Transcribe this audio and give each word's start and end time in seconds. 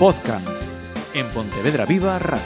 Podcast 0.00 0.62
en 1.12 1.28
Pontevedra 1.28 1.84
Viva 1.84 2.18
Radio. 2.18 2.40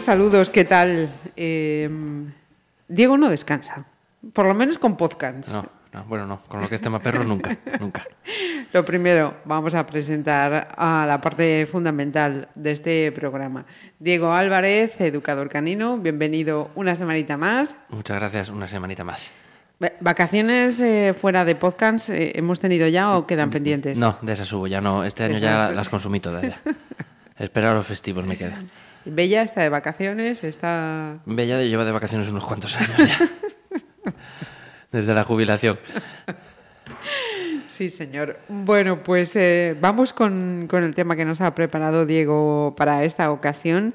Saludos, 0.00 0.50
¿qué 0.50 0.64
tal? 0.64 1.08
Eh, 1.36 1.88
Diego 2.88 3.16
no 3.16 3.28
descansa, 3.28 3.84
por 4.32 4.46
lo 4.46 4.54
menos 4.54 4.80
con 4.80 4.96
podcast. 4.96 5.48
No, 5.52 5.64
no, 5.96 6.04
bueno, 6.04 6.26
no, 6.26 6.40
con 6.42 6.60
lo 6.60 6.68
que 6.68 6.76
es 6.76 6.80
tema 6.82 7.00
perros 7.00 7.26
nunca, 7.26 7.56
nunca. 7.80 8.02
Lo 8.72 8.84
primero, 8.84 9.34
vamos 9.44 9.74
a 9.74 9.86
presentar 9.86 10.68
a 10.76 11.04
la 11.06 11.20
parte 11.20 11.66
fundamental 11.70 12.48
de 12.54 12.70
este 12.72 13.12
programa. 13.12 13.64
Diego 13.98 14.32
Álvarez, 14.32 15.00
educador 15.00 15.48
canino, 15.48 15.96
bienvenido 15.98 16.70
una 16.74 16.94
semanita 16.94 17.36
más. 17.36 17.74
Muchas 17.88 18.18
gracias, 18.18 18.48
una 18.50 18.66
semanita 18.68 19.04
más. 19.04 19.30
Va- 19.82 19.92
¿Vacaciones 20.00 20.80
eh, 20.80 21.14
fuera 21.18 21.44
de 21.44 21.54
podcast 21.54 22.10
eh, 22.10 22.32
hemos 22.36 22.60
tenido 22.60 22.88
ya 22.88 23.16
o 23.16 23.26
quedan 23.26 23.50
pendientes? 23.50 23.98
No, 23.98 24.18
de 24.22 24.32
esas 24.32 24.48
subo, 24.48 24.66
ya 24.66 24.80
no, 24.80 25.04
este 25.04 25.24
año 25.24 25.38
ya 25.38 25.70
las 25.70 25.88
consumí 25.88 26.20
todas 26.20 26.42
ya. 26.42 26.60
Esperar 27.38 27.74
los 27.74 27.86
festivos 27.86 28.24
me 28.24 28.36
queda. 28.36 28.62
Bella 29.04 29.42
está 29.42 29.60
de 29.62 29.68
vacaciones, 29.68 30.42
está... 30.42 31.18
Bella 31.26 31.62
lleva 31.62 31.84
de 31.84 31.92
vacaciones 31.92 32.28
unos 32.28 32.44
cuantos 32.44 32.76
años 32.76 32.96
ya. 32.98 33.18
Desde 34.96 35.12
la 35.12 35.24
jubilación. 35.24 35.78
Sí, 37.68 37.90
señor. 37.90 38.38
Bueno, 38.48 39.02
pues 39.02 39.36
eh, 39.36 39.76
vamos 39.78 40.14
con, 40.14 40.66
con 40.70 40.82
el 40.84 40.94
tema 40.94 41.16
que 41.16 41.26
nos 41.26 41.42
ha 41.42 41.54
preparado 41.54 42.06
Diego 42.06 42.74
para 42.78 43.04
esta 43.04 43.30
ocasión, 43.30 43.94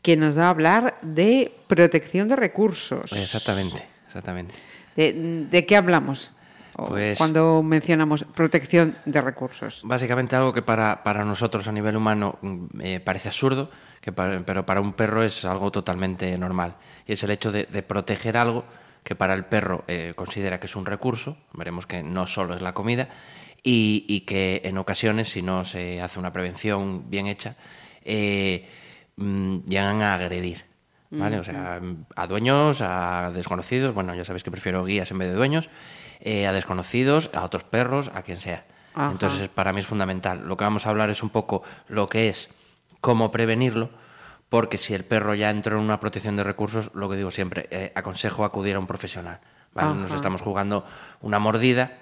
que 0.00 0.16
nos 0.16 0.38
va 0.38 0.46
a 0.46 0.48
hablar 0.48 0.96
de 1.02 1.52
protección 1.66 2.28
de 2.28 2.36
recursos. 2.36 3.12
Exactamente, 3.12 3.86
exactamente. 4.06 4.54
¿De, 4.96 5.12
de 5.50 5.66
qué 5.66 5.76
hablamos? 5.76 6.30
Pues- 6.74 7.18
Cuando 7.18 7.62
mencionamos 7.62 8.24
protección 8.24 8.96
de 9.04 9.20
recursos. 9.20 9.82
Básicamente 9.84 10.36
algo 10.36 10.54
que 10.54 10.62
para, 10.62 11.02
para 11.02 11.22
nosotros 11.26 11.68
a 11.68 11.72
nivel 11.72 11.96
humano 11.96 12.38
mm, 12.40 12.64
eh, 12.80 13.00
parece 13.00 13.28
absurdo, 13.28 13.70
que 14.00 14.10
para- 14.10 14.40
pero 14.40 14.64
para 14.64 14.80
un 14.80 14.94
perro 14.94 15.22
es 15.22 15.44
algo 15.44 15.70
totalmente 15.70 16.38
normal. 16.38 16.76
Y 17.06 17.12
es 17.12 17.22
el 17.24 17.30
hecho 17.30 17.52
de, 17.52 17.64
de 17.64 17.82
proteger 17.82 18.38
algo 18.38 18.64
que 19.02 19.14
para 19.14 19.34
el 19.34 19.44
perro 19.44 19.84
eh, 19.88 20.12
considera 20.14 20.60
que 20.60 20.66
es 20.66 20.76
un 20.76 20.86
recurso, 20.86 21.36
veremos 21.52 21.86
que 21.86 22.02
no 22.02 22.26
solo 22.26 22.54
es 22.54 22.62
la 22.62 22.74
comida, 22.74 23.08
y, 23.62 24.04
y 24.08 24.20
que 24.20 24.62
en 24.64 24.78
ocasiones, 24.78 25.28
si 25.28 25.42
no 25.42 25.64
se 25.64 26.00
hace 26.00 26.18
una 26.18 26.32
prevención 26.32 27.10
bien 27.10 27.26
hecha, 27.26 27.56
eh, 28.04 28.68
mm, 29.16 29.58
llegan 29.66 30.02
a 30.02 30.14
agredir. 30.14 30.70
¿Vale? 31.12 31.40
O 31.40 31.44
sea, 31.44 31.80
a 32.14 32.26
dueños, 32.28 32.80
a 32.82 33.32
desconocidos, 33.34 33.92
bueno, 33.92 34.14
ya 34.14 34.24
sabéis 34.24 34.44
que 34.44 34.52
prefiero 34.52 34.84
guías 34.84 35.10
en 35.10 35.18
vez 35.18 35.28
de 35.28 35.34
dueños, 35.34 35.68
eh, 36.20 36.46
a 36.46 36.52
desconocidos, 36.52 37.30
a 37.34 37.42
otros 37.42 37.64
perros, 37.64 38.12
a 38.14 38.22
quien 38.22 38.38
sea. 38.38 38.64
Ajá. 38.94 39.10
Entonces, 39.10 39.48
para 39.48 39.72
mí 39.72 39.80
es 39.80 39.86
fundamental. 39.86 40.46
Lo 40.46 40.56
que 40.56 40.62
vamos 40.62 40.86
a 40.86 40.90
hablar 40.90 41.10
es 41.10 41.24
un 41.24 41.30
poco 41.30 41.64
lo 41.88 42.06
que 42.06 42.28
es 42.28 42.48
cómo 43.00 43.32
prevenirlo, 43.32 43.90
porque 44.50 44.76
si 44.76 44.92
el 44.92 45.04
perro 45.04 45.34
ya 45.34 45.48
entró 45.48 45.78
en 45.78 45.84
una 45.84 46.00
protección 46.00 46.36
de 46.36 46.44
recursos, 46.44 46.90
lo 46.92 47.08
que 47.08 47.16
digo 47.16 47.30
siempre, 47.30 47.68
eh, 47.70 47.92
aconsejo 47.94 48.44
acudir 48.44 48.74
a 48.74 48.80
un 48.80 48.86
profesional. 48.86 49.38
¿vale? 49.72 49.94
Nos 49.94 50.12
estamos 50.12 50.42
jugando 50.42 50.84
una 51.22 51.38
mordida 51.38 51.96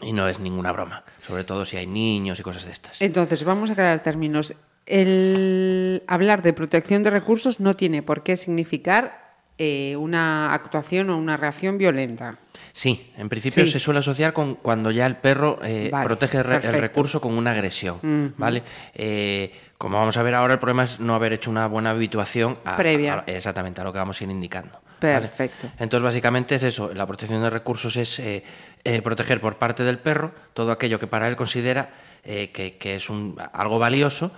y 0.00 0.12
no 0.12 0.28
es 0.28 0.38
ninguna 0.38 0.72
broma, 0.72 1.02
sobre 1.26 1.42
todo 1.42 1.64
si 1.64 1.76
hay 1.76 1.88
niños 1.88 2.38
y 2.38 2.42
cosas 2.42 2.64
de 2.64 2.70
estas. 2.70 3.02
Entonces, 3.02 3.44
vamos 3.44 3.68
a 3.68 3.72
aclarar 3.74 4.00
términos. 4.00 4.54
El 4.86 6.04
hablar 6.06 6.42
de 6.42 6.52
protección 6.52 7.02
de 7.02 7.10
recursos 7.10 7.58
no 7.58 7.74
tiene 7.74 8.02
por 8.02 8.22
qué 8.22 8.36
significar 8.36 9.22
eh, 9.58 9.96
una 9.96 10.52
actuación 10.54 11.10
o 11.10 11.18
una 11.18 11.36
reacción 11.36 11.78
violenta. 11.78 12.38
Sí, 12.72 13.12
en 13.16 13.28
principio 13.28 13.64
Sí. 13.64 13.70
se 13.70 13.78
suele 13.78 14.00
asociar 14.00 14.32
con 14.32 14.54
cuando 14.54 14.90
ya 14.90 15.06
el 15.06 15.16
perro 15.16 15.58
eh, 15.62 15.88
Vale, 15.92 16.06
protege 16.06 16.38
el, 16.38 16.44
recurso 16.44 17.20
con 17.20 17.36
una 17.36 17.50
agresión, 17.50 18.34
¿vale? 18.38 18.62
Eh, 18.94 19.52
como 19.82 19.98
vamos 19.98 20.16
a 20.16 20.22
ver 20.22 20.32
ahora, 20.36 20.54
el 20.54 20.60
problema 20.60 20.84
es 20.84 21.00
no 21.00 21.12
haber 21.16 21.32
hecho 21.32 21.50
una 21.50 21.66
buena 21.66 21.90
habituación 21.90 22.56
a- 22.64 22.76
Previa. 22.76 23.24
a- 23.26 23.30
exactamente 23.30 23.80
a 23.80 23.84
lo 23.84 23.92
que 23.92 23.98
vamos 23.98 24.20
a 24.20 24.22
ir 24.22 24.30
indicando. 24.30 24.70
¿vale? 24.70 25.22
Perfecto. 25.26 25.68
Entonces, 25.80 26.04
básicamente 26.04 26.54
es 26.54 26.62
eso. 26.62 26.92
La 26.94 27.04
protección 27.04 27.42
de 27.42 27.50
recursos 27.50 27.96
es 27.96 28.20
eh, 28.20 28.44
eh, 28.84 29.02
proteger 29.02 29.40
por 29.40 29.56
parte 29.58 29.82
del 29.82 29.98
perro 29.98 30.30
todo 30.54 30.70
aquello 30.70 31.00
que 31.00 31.08
para 31.08 31.26
él 31.26 31.34
considera 31.34 31.90
eh, 32.22 32.52
que, 32.52 32.76
que 32.76 32.94
es 32.94 33.10
un, 33.10 33.36
algo 33.52 33.80
valioso 33.80 34.30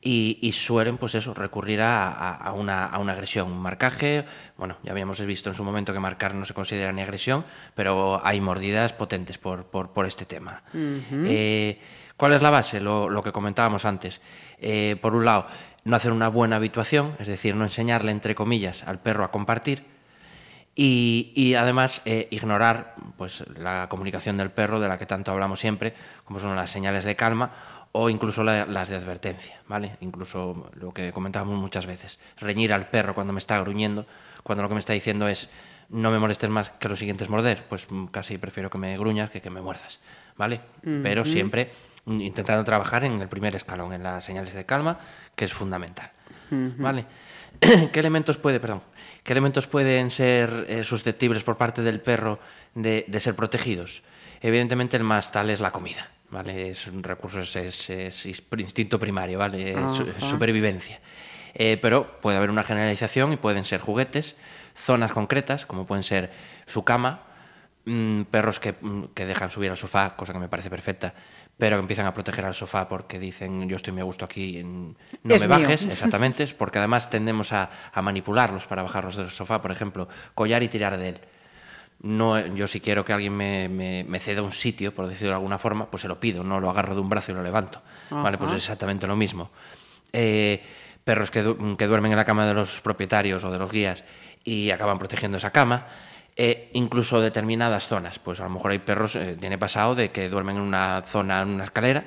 y, 0.00 0.38
y 0.40 0.52
suelen, 0.52 0.96
pues 0.96 1.14
eso, 1.14 1.34
recurrir 1.34 1.82
a, 1.82 2.50
una, 2.54 2.86
a 2.86 2.98
una 2.98 3.12
agresión, 3.12 3.52
un 3.52 3.58
marcaje. 3.60 4.24
Bueno, 4.56 4.78
ya 4.82 4.92
habíamos 4.92 5.20
visto 5.26 5.50
en 5.50 5.54
su 5.54 5.62
momento 5.62 5.92
que 5.92 6.00
marcar 6.00 6.34
no 6.34 6.46
se 6.46 6.54
considera 6.54 6.90
ni 6.92 7.02
agresión, 7.02 7.44
pero 7.74 8.18
hay 8.24 8.40
mordidas 8.40 8.94
potentes 8.94 9.36
por, 9.36 9.64
por, 9.66 9.90
por 9.90 10.06
este 10.06 10.24
tema. 10.24 10.62
¿Cuál 12.16 12.32
es 12.32 12.40
la 12.40 12.48
base? 12.48 12.80
Lo, 12.80 13.10
lo 13.10 13.22
que 13.22 13.30
comentábamos 13.32 13.84
antes. 13.84 14.22
Eh, 14.60 14.96
por 15.00 15.14
un 15.14 15.24
lado, 15.24 15.46
no 15.84 15.96
hacer 15.96 16.12
una 16.12 16.28
buena 16.28 16.56
habituación, 16.56 17.14
es 17.18 17.28
decir, 17.28 17.54
no 17.54 17.64
enseñarle, 17.64 18.10
entre 18.12 18.34
comillas, 18.34 18.82
al 18.84 18.98
perro 19.00 19.24
a 19.24 19.30
compartir. 19.30 19.84
Y, 20.74 21.32
y 21.34 21.54
además 21.54 22.02
eh, 22.04 22.28
ignorar 22.30 22.94
pues, 23.16 23.44
la 23.56 23.88
comunicación 23.88 24.36
del 24.36 24.50
perro, 24.50 24.78
de 24.78 24.88
la 24.88 24.98
que 24.98 25.06
tanto 25.06 25.32
hablamos 25.32 25.58
siempre, 25.60 25.94
como 26.24 26.38
son 26.38 26.54
las 26.54 26.70
señales 26.70 27.04
de 27.04 27.16
calma 27.16 27.50
o 27.92 28.10
incluso 28.10 28.44
la- 28.44 28.66
las 28.66 28.90
de 28.90 28.96
advertencia, 28.96 29.58
¿vale? 29.68 29.96
Incluso 30.00 30.68
lo 30.74 30.92
que 30.92 31.12
comentábamos 31.12 31.56
muchas 31.58 31.86
veces, 31.86 32.18
reñir 32.38 32.74
al 32.74 32.88
perro 32.90 33.14
cuando 33.14 33.32
me 33.32 33.38
está 33.38 33.58
gruñendo, 33.60 34.06
cuando 34.42 34.62
lo 34.62 34.68
que 34.68 34.74
me 34.74 34.80
está 34.80 34.92
diciendo 34.92 35.26
es 35.28 35.48
no 35.88 36.10
me 36.10 36.18
molestes 36.18 36.50
más 36.50 36.68
que 36.70 36.90
lo 36.90 36.96
siguiente 36.96 37.24
es 37.24 37.30
morder, 37.30 37.64
pues 37.70 37.86
casi 38.10 38.36
prefiero 38.36 38.68
que 38.68 38.76
me 38.76 38.98
gruñas 38.98 39.30
que 39.30 39.40
que 39.40 39.48
me 39.48 39.62
muerdas, 39.62 39.98
¿vale? 40.36 40.60
Pero 41.02 41.24
siempre 41.24 41.70
intentando 42.06 42.62
trabajar 42.64 43.04
en 43.04 43.20
el 43.20 43.28
primer 43.28 43.54
escalón, 43.56 43.92
en 43.92 44.02
las 44.02 44.24
señales 44.24 44.54
de 44.54 44.64
calma, 44.64 44.98
que 45.34 45.44
es 45.44 45.52
fundamental, 45.52 46.10
¿vale? 46.78 47.04
¿Qué 47.60 48.00
elementos 48.00 48.36
puede, 48.36 48.60
perdón, 48.60 48.82
qué 49.22 49.32
elementos 49.32 49.66
pueden 49.66 50.10
ser 50.10 50.66
eh, 50.68 50.84
susceptibles 50.84 51.42
por 51.42 51.56
parte 51.56 51.82
del 51.82 52.00
perro 52.00 52.38
de, 52.74 53.04
de 53.08 53.20
ser 53.20 53.34
protegidos? 53.34 54.02
Evidentemente 54.40 54.96
el 54.96 55.02
más 55.02 55.32
tal 55.32 55.50
es 55.50 55.60
la 55.60 55.72
comida, 55.72 56.08
¿vale? 56.30 56.70
Es 56.70 56.86
un 56.86 57.02
recurso, 57.02 57.40
es, 57.40 57.56
es- 57.56 57.90
es 57.90 58.42
instinto 58.58 58.98
primario, 59.00 59.38
¿vale? 59.38 59.70
Es, 59.86 59.96
su- 59.96 60.02
es 60.04 60.22
supervivencia. 60.22 61.00
Eh, 61.54 61.78
pero 61.80 62.20
puede 62.20 62.36
haber 62.36 62.50
una 62.50 62.62
generalización 62.62 63.32
y 63.32 63.36
pueden 63.38 63.64
ser 63.64 63.80
juguetes, 63.80 64.36
zonas 64.74 65.10
concretas, 65.12 65.64
como 65.64 65.86
pueden 65.86 66.02
ser 66.04 66.30
su 66.66 66.84
cama, 66.84 67.22
mm, 67.86 68.22
perros 68.24 68.60
que, 68.60 68.74
mm, 68.78 69.04
que 69.14 69.24
dejan 69.24 69.50
subir 69.50 69.70
al 69.70 69.78
sofá, 69.78 70.14
cosa 70.16 70.34
que 70.34 70.38
me 70.38 70.48
parece 70.48 70.68
perfecta, 70.68 71.14
pero 71.58 71.76
que 71.76 71.80
empiezan 71.80 72.06
a 72.06 72.12
proteger 72.14 72.44
al 72.44 72.54
sofá 72.54 72.86
porque 72.88 73.18
dicen 73.18 73.68
yo 73.68 73.76
estoy 73.76 73.92
muy 73.92 74.02
a 74.02 74.04
gusto 74.04 74.24
aquí, 74.24 74.62
no 74.62 74.94
Es 75.24 75.40
me 75.40 75.56
mío. 75.56 75.66
bajes, 75.66 75.84
exactamente, 75.90 76.46
porque 76.48 76.78
además 76.78 77.08
tendemos 77.10 77.52
a, 77.52 77.70
a 77.92 78.02
manipularlos 78.02 78.66
para 78.66 78.82
bajarlos 78.82 79.16
del 79.16 79.30
sofá, 79.30 79.62
por 79.62 79.70
ejemplo, 79.70 80.08
collar 80.34 80.62
y 80.62 80.68
tirar 80.68 80.96
de 80.98 81.08
él. 81.10 81.20
No, 82.02 82.38
yo 82.54 82.66
si 82.66 82.80
quiero 82.80 83.04
que 83.06 83.14
alguien 83.14 83.34
me, 83.34 83.68
me- 83.70 84.04
me 84.04 84.20
ceda 84.20 84.42
un 84.42 84.52
sitio, 84.52 84.94
por 84.94 85.06
decirlo 85.08 85.30
de 85.30 85.36
alguna 85.36 85.58
forma, 85.58 85.90
pues 85.90 86.02
se 86.02 86.08
lo 86.08 86.20
pido, 86.20 86.44
no 86.44 86.60
lo 86.60 86.68
agarro 86.68 86.94
de 86.94 87.00
un 87.00 87.08
brazo 87.08 87.32
y 87.32 87.34
lo 87.34 87.42
levanto. 87.42 87.80
Vale, 88.10 88.36
pues 88.36 88.50
es 88.52 88.58
exactamente 88.58 89.06
lo 89.06 89.16
mismo. 89.16 89.50
Eh, 90.12 90.62
perros 91.04 91.30
que, 91.30 91.42
du- 91.42 91.76
que 91.78 91.86
duermen 91.86 92.12
en 92.12 92.18
la 92.18 92.24
cama 92.26 92.46
de 92.46 92.52
los 92.52 92.82
propietarios 92.82 93.42
o 93.44 93.50
de 93.50 93.58
los 93.58 93.70
guías 93.70 94.04
y 94.44 94.70
acaban 94.70 94.98
protegiendo 94.98 95.38
esa 95.38 95.50
cama. 95.50 95.86
Eh, 96.36 96.70
incluso 96.74 97.20
determinadas 97.20 97.88
zonas, 97.88 98.18
pues 98.18 98.40
a 98.40 98.44
lo 98.44 98.50
mejor 98.50 98.70
hay 98.70 98.78
perros, 98.78 99.16
eh, 99.16 99.36
tiene 99.40 99.56
pasado 99.56 99.94
de 99.94 100.10
que 100.10 100.28
duermen 100.28 100.56
en 100.56 100.62
una 100.62 101.02
zona, 101.06 101.40
en 101.40 101.48
una 101.48 101.64
escalera, 101.64 102.04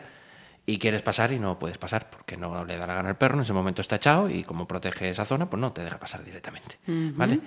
y 0.67 0.77
quieres 0.77 1.01
pasar 1.01 1.31
y 1.31 1.39
no 1.39 1.57
puedes 1.57 1.79
pasar 1.79 2.11
porque 2.11 2.37
no 2.37 2.63
le 2.63 2.77
da 2.77 2.85
la 2.85 2.93
gana 2.93 3.09
al 3.09 3.17
perro, 3.17 3.35
en 3.35 3.41
ese 3.41 3.53
momento 3.53 3.81
está 3.81 3.95
echado 3.95 4.29
y 4.29 4.43
como 4.43 4.67
protege 4.67 5.09
esa 5.09 5.25
zona, 5.25 5.49
pues 5.49 5.59
no 5.59 5.71
te 5.71 5.83
deja 5.83 5.99
pasar 5.99 6.23
directamente. 6.23 6.77
¿Vale? 6.85 7.39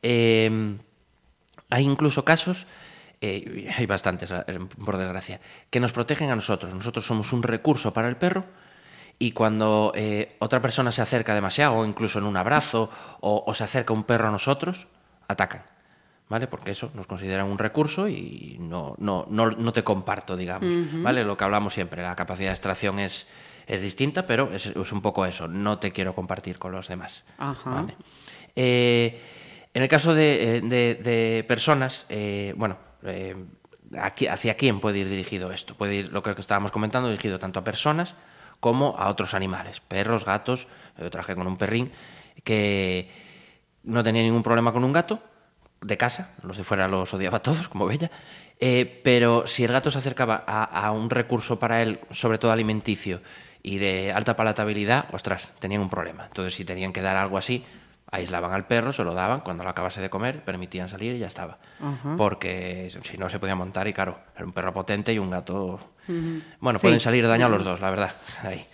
Eh, 0.00 0.76
hay 1.70 1.84
incluso 1.84 2.24
casos, 2.24 2.66
eh, 3.20 3.72
hay 3.76 3.86
bastantes, 3.86 4.30
eh, 4.30 4.58
por 4.84 4.96
desgracia, 4.96 5.40
que 5.70 5.80
nos 5.80 5.92
protegen 5.92 6.30
a 6.30 6.36
nosotros. 6.36 6.72
Nosotros 6.72 7.06
somos 7.06 7.32
un 7.32 7.42
recurso 7.42 7.92
para 7.92 8.08
el 8.08 8.16
perro 8.16 8.44
y 9.18 9.32
cuando 9.32 9.92
eh, 9.94 10.36
otra 10.38 10.62
persona 10.62 10.92
se 10.92 11.02
acerca 11.02 11.34
demasiado, 11.34 11.74
o 11.74 11.84
incluso 11.84 12.20
en 12.20 12.26
un 12.26 12.36
abrazo, 12.36 12.90
o, 13.20 13.44
o 13.46 13.54
se 13.54 13.64
acerca 13.64 13.92
un 13.92 14.04
perro 14.04 14.28
a 14.28 14.30
nosotros, 14.30 14.86
atacan. 15.26 15.62
¿Vale? 16.28 16.46
Porque 16.46 16.72
eso 16.72 16.90
nos 16.94 17.06
consideran 17.06 17.46
un 17.46 17.56
recurso 17.58 18.06
y 18.08 18.56
no, 18.60 18.94
no, 18.98 19.26
no, 19.30 19.50
no 19.50 19.72
te 19.72 19.82
comparto, 19.82 20.36
digamos. 20.36 20.68
¿Vale? 21.02 21.24
Lo 21.24 21.36
que 21.36 21.44
hablamos 21.44 21.72
siempre, 21.72 22.02
la 22.02 22.14
capacidad 22.14 22.48
de 22.50 22.54
extracción 22.54 22.98
es, 22.98 23.26
es 23.66 23.80
distinta, 23.80 24.26
pero 24.26 24.52
es, 24.52 24.66
es 24.66 24.92
un 24.92 25.00
poco 25.00 25.24
eso, 25.24 25.48
no 25.48 25.78
te 25.78 25.90
quiero 25.90 26.14
compartir 26.14 26.58
con 26.58 26.72
los 26.72 26.88
demás. 26.88 27.24
Ajá. 27.38 27.70
¿vale? 27.70 27.96
Eh, 28.56 29.18
en 29.72 29.82
el 29.82 29.88
caso 29.88 30.12
de, 30.14 30.56
eh, 30.56 30.60
de- 30.60 30.94
de 30.96 31.44
personas, 31.44 32.04
eh, 32.10 32.52
bueno, 32.56 32.76
eh, 33.04 33.34
aquí- 33.98 34.26
hacia 34.26 34.54
quién 34.54 34.80
puede 34.80 34.98
ir 34.98 35.08
dirigido 35.08 35.50
esto. 35.52 35.74
Puede 35.76 35.94
ir, 35.94 36.12
lo 36.12 36.22
que 36.22 36.32
estábamos 36.38 36.72
comentando, 36.72 37.08
dirigido 37.08 37.38
tanto 37.38 37.60
a 37.60 37.64
personas 37.64 38.14
como 38.60 38.96
a 38.98 39.08
otros 39.08 39.32
animales, 39.34 39.80
perros, 39.80 40.24
gatos. 40.26 40.66
Yo 40.98 41.08
trabajé 41.10 41.34
con 41.36 41.46
un 41.46 41.56
perrín 41.56 41.90
que 42.44 43.08
no 43.84 44.02
tenía 44.02 44.22
ningún 44.22 44.42
problema 44.42 44.72
con 44.72 44.84
un 44.84 44.92
gato 44.92 45.22
de 45.80 45.96
casa, 45.96 46.30
los 46.42 46.56
de 46.56 46.64
fuera 46.64 46.88
los 46.88 47.12
odiaba 47.14 47.38
a 47.38 47.42
todos, 47.42 47.68
como 47.68 47.86
Bella, 47.86 48.10
eh, 48.60 49.00
pero 49.04 49.46
si 49.46 49.64
el 49.64 49.72
gato 49.72 49.90
se 49.90 49.98
acercaba 49.98 50.42
a, 50.46 50.64
a 50.64 50.90
un 50.92 51.10
recurso 51.10 51.58
para 51.58 51.82
él, 51.82 52.00
sobre 52.10 52.38
todo 52.38 52.50
alimenticio 52.50 53.20
y 53.62 53.78
de 53.78 54.12
alta 54.12 54.34
palatabilidad, 54.36 55.06
ostras, 55.12 55.52
tenían 55.58 55.80
un 55.82 55.90
problema. 55.90 56.24
Entonces, 56.26 56.54
si 56.54 56.64
tenían 56.64 56.92
que 56.92 57.02
dar 57.02 57.16
algo 57.16 57.38
así, 57.38 57.64
aislaban 58.10 58.52
al 58.52 58.66
perro, 58.66 58.92
se 58.92 59.04
lo 59.04 59.12
daban, 59.14 59.40
cuando 59.40 59.62
lo 59.64 59.70
acabase 59.70 60.00
de 60.00 60.08
comer, 60.10 60.42
permitían 60.42 60.88
salir 60.88 61.14
y 61.14 61.18
ya 61.18 61.26
estaba. 61.26 61.58
Porque 62.16 62.90
si 63.04 63.18
no 63.18 63.28
se 63.28 63.38
podía 63.38 63.54
montar 63.54 63.86
y 63.86 63.92
claro, 63.92 64.18
era 64.34 64.44
un 64.46 64.52
perro 64.52 64.72
potente 64.72 65.12
y 65.12 65.18
un 65.18 65.30
gato... 65.30 65.78
Bueno, 66.60 66.78
Sí. 66.78 66.84
pueden 66.84 67.00
salir 67.00 67.28
dañados 67.28 67.52
los 67.52 67.64
dos, 67.64 67.80
la 67.80 67.90
verdad. 67.90 68.12
Ahí. 68.42 68.64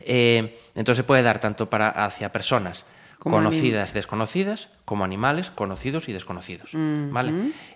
Eh, 0.00 0.56
entonces 0.76 0.98
se 0.98 1.04
puede 1.04 1.22
dar 1.24 1.40
tanto 1.40 1.68
para 1.68 1.88
hacia 1.88 2.30
personas 2.30 2.84
Como 3.26 3.38
conocidas, 3.38 3.92
desconocidas, 3.92 4.68
como 4.84 5.04
animales 5.04 5.50
conocidos 5.50 6.08
y 6.08 6.12
desconocidos. 6.12 6.70
¿vale? 7.12 7.32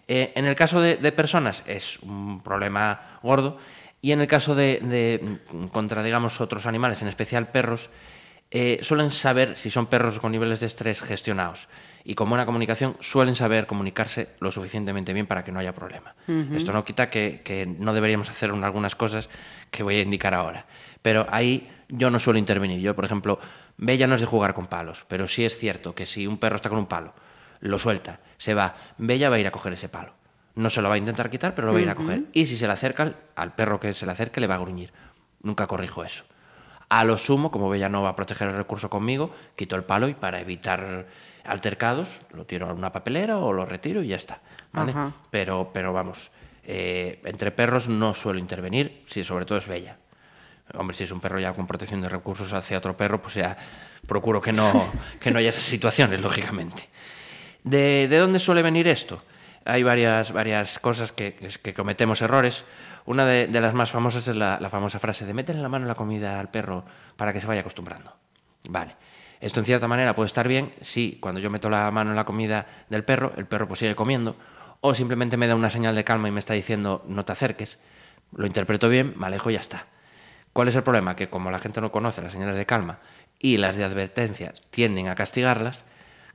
Eh, 0.07 0.33
en 0.37 0.45
el 0.45 0.55
caso 0.55 0.81
de, 0.81 0.97
de 0.97 1.11
personas 1.13 1.65
es 1.67 1.99
un 2.01 2.41
problema 2.43 3.19
gordo 3.23 3.59
y 4.01 4.13
en 4.13 4.21
el 4.21 4.29
caso 4.29 4.55
de, 4.55 4.79
de, 4.81 5.39
mm, 5.53 5.67
contra, 5.67 6.03
digamos, 6.05 6.41
otros 6.41 6.67
animales, 6.67 7.03
en 7.03 7.09
especial 7.09 7.49
perros, 7.49 7.91
eh, 8.53 8.79
suelen 8.83 9.11
saber 9.11 9.57
si 9.57 9.71
son 9.71 9.87
perros 9.87 10.19
con 10.21 10.33
niveles 10.33 10.61
de 10.61 10.67
estrés 10.67 11.01
gestionados 11.03 11.69
y 12.05 12.15
con 12.15 12.29
buena 12.29 12.47
comunicación 12.47 12.97
suelen 13.01 13.35
saber 13.35 13.67
comunicarse 13.67 14.31
lo 14.41 14.51
suficientemente 14.51 15.13
bien 15.13 15.27
para 15.27 15.43
que 15.45 15.53
no 15.53 15.59
haya 15.61 15.75
problema. 15.75 16.15
Esto 16.57 16.73
no 16.73 16.85
quita 16.85 17.11
que, 17.11 17.43
que 17.45 17.67
no 17.67 17.93
deberíamos 17.93 18.31
hacer 18.31 18.53
un- 18.53 18.63
algunas 18.65 18.95
cosas 18.95 19.29
que 19.71 19.83
voy 19.83 19.97
a 19.97 20.03
indicar 20.03 20.35
ahora, 20.35 20.67
pero 21.03 21.27
ahí 21.31 21.69
yo 21.89 22.09
no 22.11 22.19
suelo 22.21 22.39
intervenir. 22.39 22.81
Yo, 22.81 22.95
por 22.97 23.05
ejemplo, 23.05 23.39
Bella 23.83 24.07
no 24.07 24.15
es 24.15 24.21
de 24.21 24.27
jugar 24.27 24.53
con 24.53 24.67
palos, 24.67 25.07
pero 25.09 25.27
sí 25.27 25.43
es 25.45 25.57
cierto 25.57 25.95
que 25.95 26.05
si 26.05 26.27
un 26.27 26.37
perro 26.37 26.57
está 26.57 26.69
con 26.69 26.79
un 26.79 26.87
palo, 26.87 27.15
lo 27.61 27.79
suelta, 27.79 28.21
se 28.37 28.53
va, 28.53 28.75
Bella 28.99 29.31
va 29.31 29.37
a 29.37 29.39
ir 29.39 29.47
a 29.47 29.51
coger 29.53 29.73
ese 29.73 29.89
palo. 29.89 30.13
No 30.55 30.69
se 30.69 30.83
lo 30.83 30.89
va 30.91 30.97
a 30.97 30.99
intentar 30.99 31.31
quitar, 31.31 31.55
pero 31.55 31.69
lo 31.69 31.73
va 31.73 31.79
a 31.79 31.83
ir 31.83 31.89
a 31.91 31.95
coger. 31.95 32.25
Y 32.35 32.45
si 32.47 32.57
se 32.57 32.67
le 32.67 32.73
acerca, 32.75 33.15
al- 33.37 33.55
perro 33.55 33.81
que 33.81 33.95
se 33.95 34.05
le 34.05 34.13
acerque 34.13 34.41
le 34.41 34.47
va 34.47 34.57
a 34.57 34.59
gruñir. 34.59 34.93
Nunca 35.43 35.67
corrijo 35.67 36.05
eso. 36.05 36.25
A 36.91 37.05
lo 37.05 37.17
sumo, 37.17 37.51
como 37.51 37.71
Bella 37.71 37.89
no 37.89 38.03
va 38.03 38.11
a 38.11 38.17
proteger 38.17 38.49
el 38.49 38.57
recurso 38.57 38.91
conmigo, 38.91 39.35
quito 39.57 39.77
el 39.77 39.85
palo 39.85 40.09
y 40.09 40.15
para 40.15 40.41
evitar 40.41 41.07
altercados 41.45 42.09
lo 42.35 42.45
tiro 42.45 42.69
a 42.69 42.75
una 42.75 42.93
papelera 42.93 43.39
o 43.39 43.53
lo 43.53 43.65
retiro 43.65 44.03
y 44.03 44.09
ya 44.09 44.17
está. 44.17 44.41
Pero, 45.31 45.71
pero 45.73 45.93
vamos, 45.93 46.31
eh, 46.65 47.21
entre 47.25 47.51
perros 47.51 47.89
no 47.89 48.13
suelo 48.13 48.39
intervenir, 48.39 49.05
si 49.09 49.25
sobre 49.25 49.47
todo 49.47 49.57
es 49.59 49.67
Bella. 49.69 49.97
Hombre, 50.75 50.97
si 50.97 51.05
es 51.05 51.13
un 51.13 51.21
perro 51.21 51.39
ya 51.39 51.53
con 51.53 51.67
protección 51.67 52.01
de 52.01 52.09
recursos 52.09 52.53
hacia 52.53 52.79
otro 52.79 52.97
perro, 52.97 53.21
pues 53.21 53.35
ya 53.35 53.57
procuro 54.07 54.41
que 54.41 54.53
no, 54.53 54.71
que 55.21 55.31
no 55.31 55.39
haya 55.39 55.51
esas 55.51 55.65
situaciones, 55.65 56.21
lógicamente. 56.21 56.89
¿De, 57.65 58.09
de 58.09 58.19
dónde 58.19 58.39
suele 58.39 58.63
venir 58.63 58.89
esto? 58.89 59.23
Hay 59.65 59.83
varias, 59.83 60.33
varias 60.33 60.79
cosas 60.79 61.13
que, 61.13 61.37
cometemos 61.77 62.23
errores. 62.23 62.65
Una 63.07 63.27
de, 63.27 63.49
las 63.61 63.75
más 63.75 63.91
famosas 63.91 64.27
es 64.29 64.37
la, 64.37 64.59
la 64.61 64.69
famosa 64.69 64.99
frase 64.99 65.27
de 65.27 65.35
meterle 65.35 65.63
la 65.63 65.69
mano 65.69 65.85
en 65.85 65.89
la 65.89 65.95
comida 65.95 66.41
al 66.41 66.51
perro 66.51 66.85
para 67.17 67.33
que 67.33 67.41
se 67.41 67.47
vaya 67.47 67.61
acostumbrando. 67.61 68.15
Vale. 68.69 68.97
Esto 69.41 69.61
en 69.61 69.67
cierta 69.67 69.89
manera 69.89 70.15
puede 70.15 70.27
estar 70.27 70.47
bien 70.47 70.73
si 70.83 71.19
cuando 71.21 71.41
yo 71.41 71.51
meto 71.51 71.71
la 71.71 71.91
mano 71.91 72.11
en 72.11 72.17
la 72.17 72.25
comida 72.25 72.67
del 72.89 73.05
perro, 73.05 73.33
el 73.37 73.47
perro 73.47 73.67
pues 73.67 73.81
sigue 73.81 73.95
comiendo, 73.95 74.37
o 74.83 74.93
simplemente 74.93 75.37
me 75.37 75.47
da 75.47 75.55
una 75.55 75.71
señal 75.71 75.95
de 75.95 76.05
calma 76.05 76.29
y 76.29 76.31
me 76.31 76.41
está 76.41 76.55
diciendo 76.55 77.05
no 77.07 77.25
te 77.25 77.33
acerques. 77.33 77.79
Lo 78.35 78.47
interpreto 78.47 78.89
bien, 78.89 79.15
me 79.17 79.27
alejo 79.27 79.51
y 79.51 79.55
ya 79.55 79.61
está. 79.61 79.87
¿Cuál 80.53 80.69
es 80.69 80.77
el 80.77 80.83
problema? 80.83 81.17
Que 81.17 81.29
como 81.29 81.51
la 81.51 81.59
gente 81.59 81.81
no 81.81 81.93
conoce 81.93 82.23
las 82.23 82.33
señales 82.33 82.57
de 82.57 82.67
calma 82.67 82.99
y 83.39 83.57
las 83.57 83.77
de 83.77 83.85
advertencia 83.85 84.53
tienden 84.71 85.09
a 85.09 85.15
castigarlas, 85.15 85.81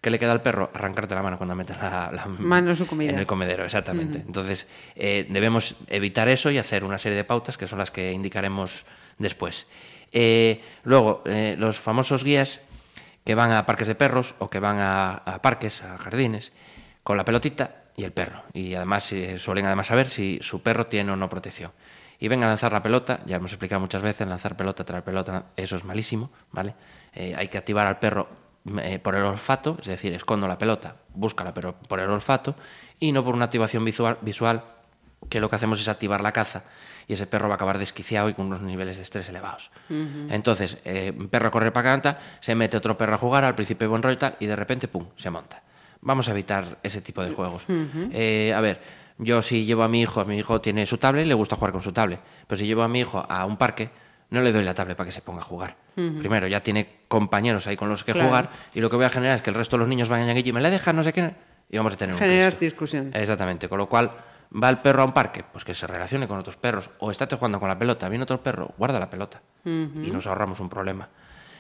¿qué 0.02 0.10
le 0.10 0.20
queda 0.20 0.32
al 0.32 0.42
perro? 0.42 0.72
Arrancarte 0.74 1.16
la 1.16 1.22
mano 1.22 1.38
cuando 1.38 1.56
metes 1.56 1.78
la, 1.78 2.12
la 2.14 2.26
Mano 2.26 2.72
en 2.72 2.76
su 2.76 2.88
comida. 2.88 3.12
En 3.12 3.20
el 3.20 3.28
comedero, 3.28 3.66
exactamente. 3.66 4.20
Entonces, 4.26 4.68
eh, 4.96 5.26
debemos 5.30 5.76
evitar 5.88 6.28
eso 6.30 6.50
y 6.52 6.58
hacer 6.58 6.84
una 6.84 6.98
serie 6.98 7.18
de 7.18 7.24
pautas 7.24 7.58
que 7.58 7.68
son 7.68 7.80
las 7.80 7.92
que 7.92 8.12
indicaremos 8.12 8.86
después. 9.18 9.68
Eh, 10.12 10.62
luego, 10.84 11.24
eh, 11.26 11.56
los 11.60 11.78
famosos 11.78 12.24
guías 12.24 12.62
que 13.26 13.36
van 13.36 13.52
a 13.52 13.66
parques 13.66 13.88
de 13.88 13.96
perros 13.96 14.36
o 14.40 14.50
que 14.50 14.60
van 14.60 14.80
a, 14.80 15.16
a 15.16 15.42
parques, 15.42 15.82
a 15.82 15.98
jardines, 15.98 16.54
con 17.04 17.18
la 17.18 17.26
pelotita 17.26 17.84
y 17.96 18.04
el 18.04 18.12
perro. 18.12 18.44
Y 18.54 18.76
además 18.76 19.12
eh, 19.12 19.40
suelen 19.40 19.66
además 19.66 19.88
saber 19.88 20.10
si 20.10 20.40
su 20.42 20.62
perro 20.62 20.88
tiene 20.88 21.12
o 21.12 21.16
no 21.16 21.30
protección. 21.30 21.72
Y 22.20 22.28
ven 22.28 22.44
a 22.44 22.48
lanzar 22.48 22.72
la 22.72 22.82
pelota, 22.82 23.20
ya 23.26 23.36
hemos 23.38 23.52
explicado 23.52 23.80
muchas 23.80 24.02
veces, 24.02 24.28
lanzar 24.28 24.56
pelota, 24.56 24.84
traer 24.84 25.04
pelota, 25.04 25.46
eso 25.56 25.76
es 25.76 25.84
malísimo, 25.84 26.32
¿vale? 26.52 26.74
Eh, 27.14 27.36
hay 27.38 27.48
que 27.48 27.58
activar 27.58 27.88
al 27.88 28.00
perro 28.00 28.28
eh, 28.82 29.00
por 29.00 29.16
el 29.16 29.24
olfato, 29.24 29.78
es 29.80 29.88
decir, 29.88 30.14
escondo 30.14 30.48
la 30.48 30.58
pelota, 30.58 30.96
búscala, 31.14 31.54
pero 31.54 31.76
por 31.76 32.00
el 32.00 32.10
olfato, 32.10 32.56
y 33.00 33.12
no 33.12 33.24
por 33.24 33.36
una 33.36 33.46
activación 33.46 33.84
visual, 33.84 34.18
visual 34.22 34.64
que 35.30 35.40
lo 35.40 35.50
que 35.50 35.56
hacemos 35.56 35.80
es 35.82 35.88
activar 35.88 36.22
la 36.22 36.32
caza 36.32 36.64
y 37.08 37.14
ese 37.14 37.28
perro 37.28 37.48
va 37.48 37.56
a 37.56 37.58
acabar 37.58 37.78
desquiciado 37.78 38.30
y 38.30 38.34
con 38.34 38.48
unos 38.48 38.62
niveles 38.62 38.98
de 38.98 39.04
estrés 39.04 39.30
elevados. 39.30 39.72
Entonces, 39.90 40.78
eh, 40.86 41.14
un 41.18 41.28
perro 41.30 41.52
corre 41.52 41.72
para 41.72 41.92
canta, 41.92 42.20
se 42.40 42.56
mete 42.56 42.78
otro 42.78 42.98
perro 42.98 43.16
a 43.16 43.18
jugar, 43.18 43.44
al 43.44 43.56
principio 43.56 43.90
buen 43.90 44.02
rollo 44.02 44.16
y 44.16 44.18
tal, 44.20 44.36
y 44.40 44.46
de 44.46 44.56
repente, 44.56 44.88
¡pum!, 44.88 45.06
se 45.16 45.30
monta. 45.30 45.62
Vamos 46.02 46.28
a 46.28 46.32
evitar 46.32 46.80
ese 46.84 47.02
tipo 47.02 47.24
de 47.24 47.32
juegos. 47.32 47.64
Eh, 48.12 48.54
a 48.56 48.62
ver, 48.62 48.80
yo 49.18 49.42
si 49.42 49.66
llevo 49.66 49.84
a 49.84 49.88
mi 49.88 50.02
hijo, 50.02 50.22
a 50.22 50.26
mi 50.26 50.38
hijo 50.38 50.60
tiene 50.62 50.86
su 50.86 50.98
tablet 50.98 51.26
y 51.26 51.28
le 51.30 51.34
gusta 51.34 51.56
jugar 51.56 51.72
con 51.72 51.82
su 51.82 51.92
tablet, 51.94 52.20
pero 52.48 52.58
si 52.60 52.66
llevo 52.66 52.84
a 52.84 52.88
mi 52.88 53.00
hijo 53.00 53.26
a 53.28 53.46
un 53.46 53.58
parque, 53.58 53.90
no 54.30 54.42
le 54.42 54.52
doy 54.52 54.64
la 54.64 54.74
tablet 54.74 54.98
para 54.98 55.06
que 55.08 55.12
se 55.14 55.22
ponga 55.22 55.42
a 55.42 55.44
jugar. 55.44 55.76
Primero, 55.96 56.48
ya 56.48 56.62
tiene 56.62 56.90
compañeros 57.08 57.68
ahí 57.68 57.78
con 57.78 57.88
los 57.88 58.04
que 58.04 58.12
Claro. 58.12 58.28
jugar 58.28 58.50
y 58.74 58.82
lo 58.82 58.90
que 58.90 58.98
voy 58.98 59.06
a 59.06 59.10
generar 59.10 59.36
es 59.38 59.42
que 59.42 59.50
el 59.50 59.56
resto 59.56 59.78
de 59.78 59.80
los 59.82 59.88
niños 59.88 60.10
vayan 60.10 60.28
allí 60.28 60.44
y 60.50 60.52
me 60.52 60.60
la 60.60 60.70
dejan, 60.70 60.96
no 60.96 61.04
sé 61.04 61.14
qué, 61.14 61.34
y 61.70 61.78
vamos 61.78 61.94
a 61.94 61.98
tener 61.98 62.16
un 62.16 62.20
Generas 62.20 62.60
discusión. 62.60 63.12
Exactamente, 63.14 63.70
con 63.70 63.78
lo 63.78 63.88
cual 63.88 64.12
va 64.62 64.70
el 64.70 64.80
perro 64.80 65.04
a 65.04 65.06
un 65.06 65.14
parque, 65.14 65.44
pues 65.50 65.64
que 65.64 65.74
se 65.74 65.88
relacione 65.88 66.28
con 66.28 66.38
otros 66.38 66.58
perros, 66.58 66.90
o 67.00 67.12
estate 67.12 67.38
jugando 67.38 67.60
con 67.62 67.70
la 67.70 67.80
pelota, 67.80 68.10
viene 68.10 68.24
otro 68.24 68.42
perro, 68.44 68.74
guarda 68.78 69.00
la 69.00 69.10
pelota 69.10 69.42
y 69.64 70.12
nos 70.12 70.28
ahorramos 70.28 70.60
un 70.60 70.68
problema. 70.70 71.08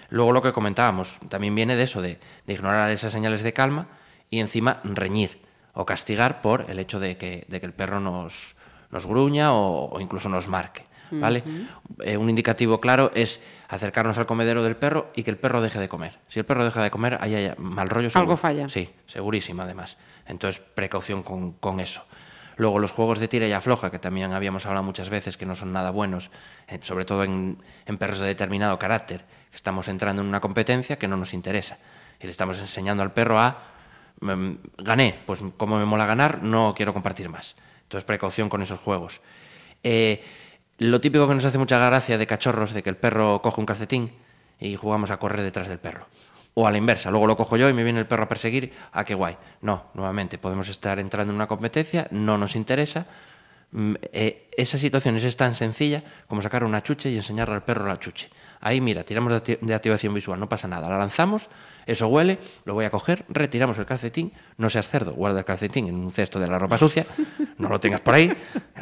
Luego 0.10 0.32
lo 0.34 0.42
que 0.42 0.52
comentábamos, 0.52 1.18
también 1.30 1.56
viene 1.56 1.76
de 1.76 1.84
eso, 1.84 2.02
de, 2.02 2.20
de 2.46 2.54
ignorar 2.54 2.92
esas 2.92 3.12
señales 3.14 3.42
de 3.42 3.54
calma 3.54 3.88
y 4.30 4.40
encima 4.40 4.82
reñir 4.84 5.40
o 5.76 5.86
castigar 5.86 6.42
por 6.42 6.66
el 6.70 6.80
hecho 6.80 7.00
de 7.00 7.18
que, 7.18 7.46
de 7.48 7.60
que 7.60 7.66
el 7.66 7.74
perro 7.74 8.00
nos, 8.00 8.56
nos 8.92 9.06
gruña 9.06 9.54
o, 9.54 9.92
o 9.92 10.00
incluso 10.00 10.28
nos 10.30 10.48
marque. 10.48 10.84
¿vale? 11.12 11.44
Eh, 12.04 12.18
un 12.18 12.30
indicativo 12.30 12.80
claro 12.80 13.12
es 13.14 13.40
acercarnos 13.68 14.18
al 14.18 14.26
comedero 14.26 14.64
del 14.64 14.76
perro 14.76 15.12
y 15.16 15.24
que 15.24 15.32
el 15.32 15.38
perro 15.38 15.62
deje 15.62 15.80
de 15.80 15.88
comer. 15.88 16.18
Si 16.28 16.40
el 16.40 16.46
perro 16.46 16.66
deja 16.66 16.82
de 16.82 16.92
comer, 16.92 17.18
ahí 17.22 17.36
hay 17.36 17.54
mal 17.58 17.90
rollo. 17.90 18.10
seguro. 18.10 18.32
Algo 18.32 18.38
falla. 18.38 18.70
Sí, 18.70 18.90
segurísimo 19.08 19.62
además. 19.62 19.98
Entonces, 20.28 20.62
precaución 20.74 21.24
con, 21.24 21.54
con 21.54 21.80
eso. 21.80 22.04
Luego, 22.58 22.80
los 22.80 22.92
juegos 22.92 23.20
de 23.20 23.28
tira 23.28 23.48
y 23.48 23.52
afloja, 23.52 23.92
que 23.92 24.00
también 24.00 24.32
habíamos 24.32 24.66
hablado 24.66 24.84
muchas 24.84 25.10
veces 25.10 25.36
que 25.36 25.46
no 25.46 25.56
son 25.56 25.74
nada 25.74 25.92
buenos, 25.92 26.32
eh, 26.68 26.80
sobre 26.82 27.04
todo 27.04 27.24
en, 27.24 27.58
en 27.86 27.98
perros 27.98 28.20
de 28.20 28.28
determinado 28.28 28.80
carácter, 28.80 29.26
que 29.50 29.56
estamos 29.56 29.88
entrando 29.90 30.22
en 30.22 30.28
una 30.30 30.40
competencia 30.40 30.98
que 30.98 31.08
no 31.08 31.18
nos 31.18 31.34
interesa. 31.34 31.78
Y 32.20 32.26
le 32.26 32.32
estamos 32.32 32.60
enseñando 32.60 33.04
al 33.04 33.12
perro 33.12 33.40
a, 33.40 33.58
gané, 34.78 35.20
pues 35.26 35.42
como 35.58 35.78
me 35.78 35.86
mola 35.86 36.06
ganar, 36.06 36.44
no 36.44 36.74
quiero 36.76 36.94
compartir 36.94 37.30
más. 37.30 37.56
Entonces, 37.84 38.06
precaución 38.06 38.50
con 38.50 38.62
esos 38.62 38.80
juegos. 38.80 39.22
Eh, 39.84 40.24
lo 40.80 41.00
típico 41.00 41.28
que 41.28 41.36
nos 41.36 41.46
hace 41.46 41.58
mucha 41.58 41.78
gracia 41.78 42.18
de 42.18 42.28
cachorros, 42.28 42.74
de 42.74 42.84
que 42.84 42.90
el 42.90 42.98
perro 42.98 43.42
coge 43.42 43.62
un 43.62 43.66
calcetín 43.66 44.12
y 44.60 44.76
jugamos 44.76 45.12
a 45.12 45.18
correr 45.18 45.42
detrás 45.44 45.68
del 45.68 45.80
perro. 45.80 46.08
O 46.54 46.66
a 46.68 46.72
la 46.72 46.78
inversa, 46.78 47.12
luego 47.12 47.28
lo 47.28 47.38
cojo 47.38 47.58
yo 47.58 47.70
y 47.70 47.74
me 47.74 47.84
viene 47.84 48.00
el 48.00 48.08
perro 48.08 48.24
a 48.24 48.28
perseguir, 48.28 48.74
ah, 48.94 49.04
qué 49.04 49.14
guay. 49.14 49.38
No, 49.62 49.86
nuevamente, 49.94 50.38
podemos 50.38 50.70
estar 50.70 51.00
entrando 51.00 51.32
en 51.32 51.36
una 51.36 51.48
competencia, 51.48 52.08
no 52.12 52.38
nos 52.38 52.56
interesa. 52.56 53.06
Mm, 53.72 53.94
eh, 54.12 54.50
esa 54.56 54.78
situación 54.78 55.18
es 55.18 55.38
tan 55.38 55.54
sencilla 55.54 56.02
como 56.28 56.42
sacar 56.42 56.64
una 56.64 56.82
chuche 56.82 57.10
y 57.10 57.18
enseñarle 57.18 57.56
al 57.56 57.64
perro 57.64 57.86
la 57.86 58.00
chuche. 58.00 58.30
Ahí, 58.62 58.82
mira, 58.82 59.04
tiramos 59.04 59.44
de 59.44 59.76
activación 59.76 60.14
visual, 60.14 60.40
no 60.40 60.50
pasa 60.50 60.68
nada. 60.68 60.90
La 60.90 60.98
lanzamos, 60.98 61.50
eso 61.86 62.08
huele, 62.08 62.40
lo 62.66 62.74
voy 62.74 62.86
a 62.86 62.90
coger, 62.90 63.26
retiramos 63.30 63.78
el 63.78 63.86
calcetín, 63.86 64.34
no 64.58 64.70
seas 64.70 64.88
cerdo, 64.88 65.14
guarda 65.14 65.40
el 65.40 65.46
calcetín 65.46 65.88
en 65.88 65.96
un 65.96 66.12
cesto 66.12 66.40
de 66.40 66.48
la 66.48 66.58
ropa 66.60 66.78
sucia, 66.78 67.06
no 67.58 67.70
lo 67.70 67.80
tengas 67.80 68.02
por 68.02 68.14
ahí, 68.16 68.32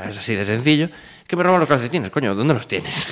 es 0.07 0.17
así 0.17 0.35
de 0.35 0.45
sencillo. 0.45 0.89
¿Qué 1.27 1.35
me 1.35 1.43
roban 1.43 1.59
los 1.59 1.69
calcetines, 1.69 2.09
coño? 2.09 2.35
¿Dónde 2.35 2.53
los 2.53 2.67
tienes? 2.67 3.07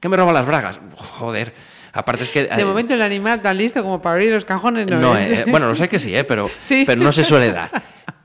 ¿Qué 0.00 0.08
me 0.08 0.16
roban 0.16 0.34
las 0.34 0.46
bragas? 0.46 0.80
Joder. 0.96 1.52
Aparte 1.92 2.24
es 2.24 2.30
que... 2.30 2.44
De 2.44 2.62
eh, 2.62 2.64
momento 2.64 2.94
el 2.94 3.02
animal 3.02 3.42
tan 3.42 3.58
listo 3.58 3.82
como 3.82 4.00
para 4.00 4.14
abrir 4.14 4.32
los 4.32 4.44
cajones 4.46 4.86
no, 4.86 4.98
no, 4.98 5.16
es. 5.16 5.30
eh, 5.30 5.44
bueno, 5.48 5.68
lo 5.68 5.74
sé 5.74 5.88
que 5.88 5.98
sí, 5.98 6.16
eh, 6.16 6.24
pero, 6.24 6.50
Sí. 6.60 6.84
pero 6.86 7.02
no 7.02 7.12
se 7.12 7.22
suele 7.22 7.52
dar. 7.52 7.70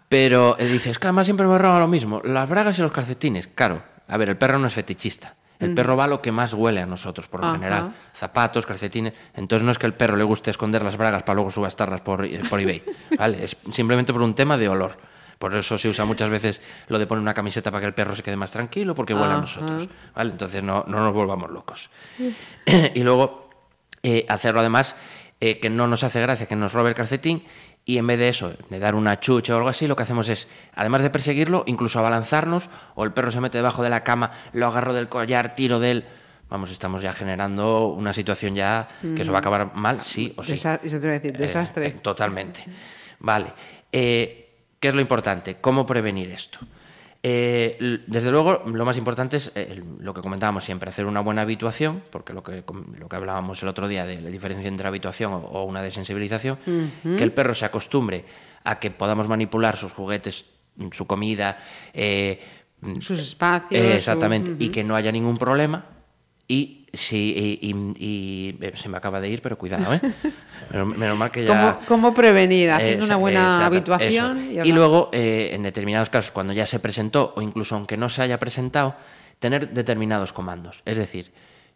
Pero 0.08 0.56
eh, 0.58 0.66
dices, 0.66 0.98
que 1.00 1.08
además 1.08 1.28
siempre 1.28 1.46
me 1.48 1.58
roban 1.58 1.82
lo 1.82 1.88
mismo, 1.88 2.22
las 2.24 2.48
bragas 2.48 2.80
y 2.80 2.82
los 2.82 2.92
calcetines. 2.94 3.48
Claro, 3.48 3.84
a 4.08 4.16
ver, 4.18 4.30
el 4.30 4.38
perro 4.38 4.58
no 4.58 4.68
es 4.68 4.74
fetichista. 4.74 5.36
El 5.60 5.74
perro 5.74 5.98
va 5.98 6.04
a 6.04 6.08
lo 6.08 6.22
que 6.22 6.32
más 6.32 6.54
huele 6.54 6.82
a 6.82 6.86
nosotros, 6.86 7.28
por 7.28 7.44
lo 7.44 7.52
general. 7.52 7.94
Zapatos, 8.14 8.66
calcetines. 8.66 9.14
Entonces 9.34 9.66
no 9.66 9.72
es 9.72 9.78
que 9.78 9.86
el 9.86 9.94
perro 9.94 10.16
le 10.16 10.24
guste 10.24 10.52
esconder 10.52 10.84
las 10.84 10.98
bragas 10.98 11.24
para 11.24 11.36
luego 11.36 11.52
subastarlas 11.52 12.02
por, 12.02 12.26
eh, 12.26 12.42
por 12.50 12.60
eBay. 12.60 12.84
¿vale? 13.18 13.44
Es 13.44 13.58
simplemente 13.72 14.14
por 14.14 14.22
un 14.22 14.36
tema 14.36 14.58
de 14.58 14.70
olor. 14.70 14.98
Por 15.40 15.56
eso 15.56 15.78
se 15.78 15.88
usa 15.90 16.06
muchas 16.06 16.30
veces 16.30 16.62
lo 16.88 16.98
de 16.98 17.06
poner 17.06 17.22
una 17.22 17.34
camiseta 17.34 17.70
para 17.70 17.82
que 17.82 17.88
el 17.88 17.94
perro 17.94 18.16
se 18.16 18.24
quede 18.24 18.36
más 18.36 18.52
tranquilo, 18.52 18.96
porque 18.96 19.14
huele 19.14 19.34
a 19.34 19.38
nosotros. 19.38 19.88
¿vale? 20.16 20.32
Entonces 20.32 20.64
no, 20.64 20.84
no 20.88 21.00
nos 21.00 21.14
volvamos 21.14 21.50
locos. 21.52 21.90
y 22.96 23.04
luego 23.04 23.50
eh, 24.04 24.26
hacerlo 24.30 24.60
además 24.60 24.96
eh, 25.40 25.60
que 25.60 25.70
no 25.70 25.88
nos 25.88 26.04
hace 26.04 26.20
gracia 26.20 26.48
que 26.48 26.56
nos 26.56 26.74
robe 26.74 26.90
el 26.90 26.96
calcetín 26.96 27.44
y 27.88 27.98
en 27.98 28.06
vez 28.06 28.20
de 28.20 28.28
eso, 28.30 28.54
de 28.70 28.80
dar 28.80 28.94
una 28.96 29.20
chucha 29.20 29.54
o 29.54 29.58
algo 29.58 29.70
así, 29.70 29.88
lo 29.88 29.96
que 29.96 30.04
hacemos 30.04 30.28
es, 30.30 30.48
además 30.76 31.02
de 31.02 31.10
perseguirlo, 31.10 31.64
incluso 31.68 31.98
abalanzarnos, 32.00 32.70
o 32.96 33.04
el 33.06 33.14
perro 33.14 33.32
se 33.32 33.40
mete 33.42 33.58
debajo 33.58 33.82
de 33.82 33.90
la 33.90 34.04
cama, 34.04 34.30
lo 34.52 34.68
agarro 34.68 34.94
del 34.94 35.08
collar, 35.08 35.56
tiro 35.56 35.80
de 35.80 35.92
él. 35.92 36.06
Vamos, 36.50 36.70
estamos 36.70 37.02
ya 37.02 37.14
generando 37.14 37.88
una 37.88 38.14
situación 38.14 38.56
ya 38.56 38.88
que 39.02 39.22
eso 39.22 39.32
va 39.32 39.38
a 39.38 39.40
acabar 39.40 39.74
mal, 39.74 40.02
sí 40.02 40.34
o 40.38 40.44
sí. 40.44 40.52
Desa- 40.54 40.80
eso 40.84 41.00
te 41.00 41.06
iba 41.06 41.16
a 41.16 41.20
decir, 41.20 41.34
Eh, 41.36 41.40
desastre. 41.40 41.88
eh, 41.88 41.92
totalmente. 42.02 42.64
Vale. 43.20 43.54
Eh, 43.92 44.44
¿Qué 44.80 44.90
es 44.90 44.94
lo 44.94 45.02
importante? 45.02 45.56
¿Cómo 45.60 45.86
prevenir 45.86 46.30
esto? 46.30 46.60
Eh, 47.30 48.00
desde 48.08 48.32
luego, 48.32 48.64
lo 48.66 48.86
más 48.86 48.98
importante 48.98 49.36
es 49.36 49.52
eh, 49.54 49.84
lo 50.00 50.14
que 50.14 50.22
comentábamos 50.22 50.64
siempre, 50.64 50.90
hacer 50.90 51.06
una 51.06 51.20
buena 51.20 51.42
habituación, 51.42 52.02
porque 52.10 52.32
lo 52.32 52.42
que, 52.42 52.64
lo 52.98 53.10
que 53.10 53.16
hablábamos 53.18 53.62
el 53.64 53.68
otro 53.68 53.90
día 53.90 54.06
de 54.06 54.22
la 54.22 54.30
diferencia 54.30 54.70
entre 54.70 54.88
habituación 54.88 55.34
o, 55.34 55.38
o 55.40 55.64
una 55.66 55.82
desensibilización, 55.82 56.58
que 57.04 57.24
el 57.24 57.34
perro 57.34 57.54
se 57.54 57.66
acostumbre 57.66 58.24
a 58.64 58.80
que 58.80 58.92
podamos 58.92 59.28
manipular 59.28 59.76
sus 59.76 59.92
juguetes, 59.92 60.46
su 60.94 61.06
comida, 61.06 61.58
eh, 61.94 62.40
Sus 63.02 63.20
espacios. 63.20 63.82
su- 63.90 63.96
exactamente, 63.96 64.52
y 64.60 64.70
que 64.70 64.84
no 64.86 64.96
haya 64.96 65.12
ningún 65.12 65.38
problema. 65.38 65.84
Y, 66.48 66.77
sí, 66.94 67.60
y, 67.62 67.70
y- 67.70 67.94
y- 67.98 68.58
eh, 68.66 68.74
se 68.76 68.90
me 68.90 68.98
acaba 68.98 69.20
de 69.22 69.30
ir, 69.30 69.42
pero 69.42 69.58
cuidado, 69.58 69.94
¿eh? 69.94 70.02
menos, 70.72 70.98
menos 70.98 71.18
mal 71.18 71.32
que 71.32 71.46
ya... 71.46 71.74
¿Cómo, 71.76 71.86
cómo 71.88 72.14
prevenir? 72.14 72.72
Haciendo 72.72 73.06
una 73.06 73.16
buena 73.18 73.40
exacto, 73.56 73.66
habituación. 73.66 74.50
y 74.52 74.72
luego, 74.72 75.10
eh, 75.14 75.50
en 75.54 75.64
determinados 75.64 76.10
casos, 76.10 76.32
cuando 76.32 76.54
ya 76.54 76.66
se 76.66 76.80
presentó, 76.80 77.34
o 77.36 77.42
incluso 77.42 77.76
aunque 77.76 77.98
no 77.98 78.10
se 78.10 78.22
haya 78.22 78.40
presentado, 78.40 78.96
tener 79.40 79.70
determinados 79.70 80.34
comandos. 80.34 80.82
Es 80.86 80.98
decir, 80.98 81.32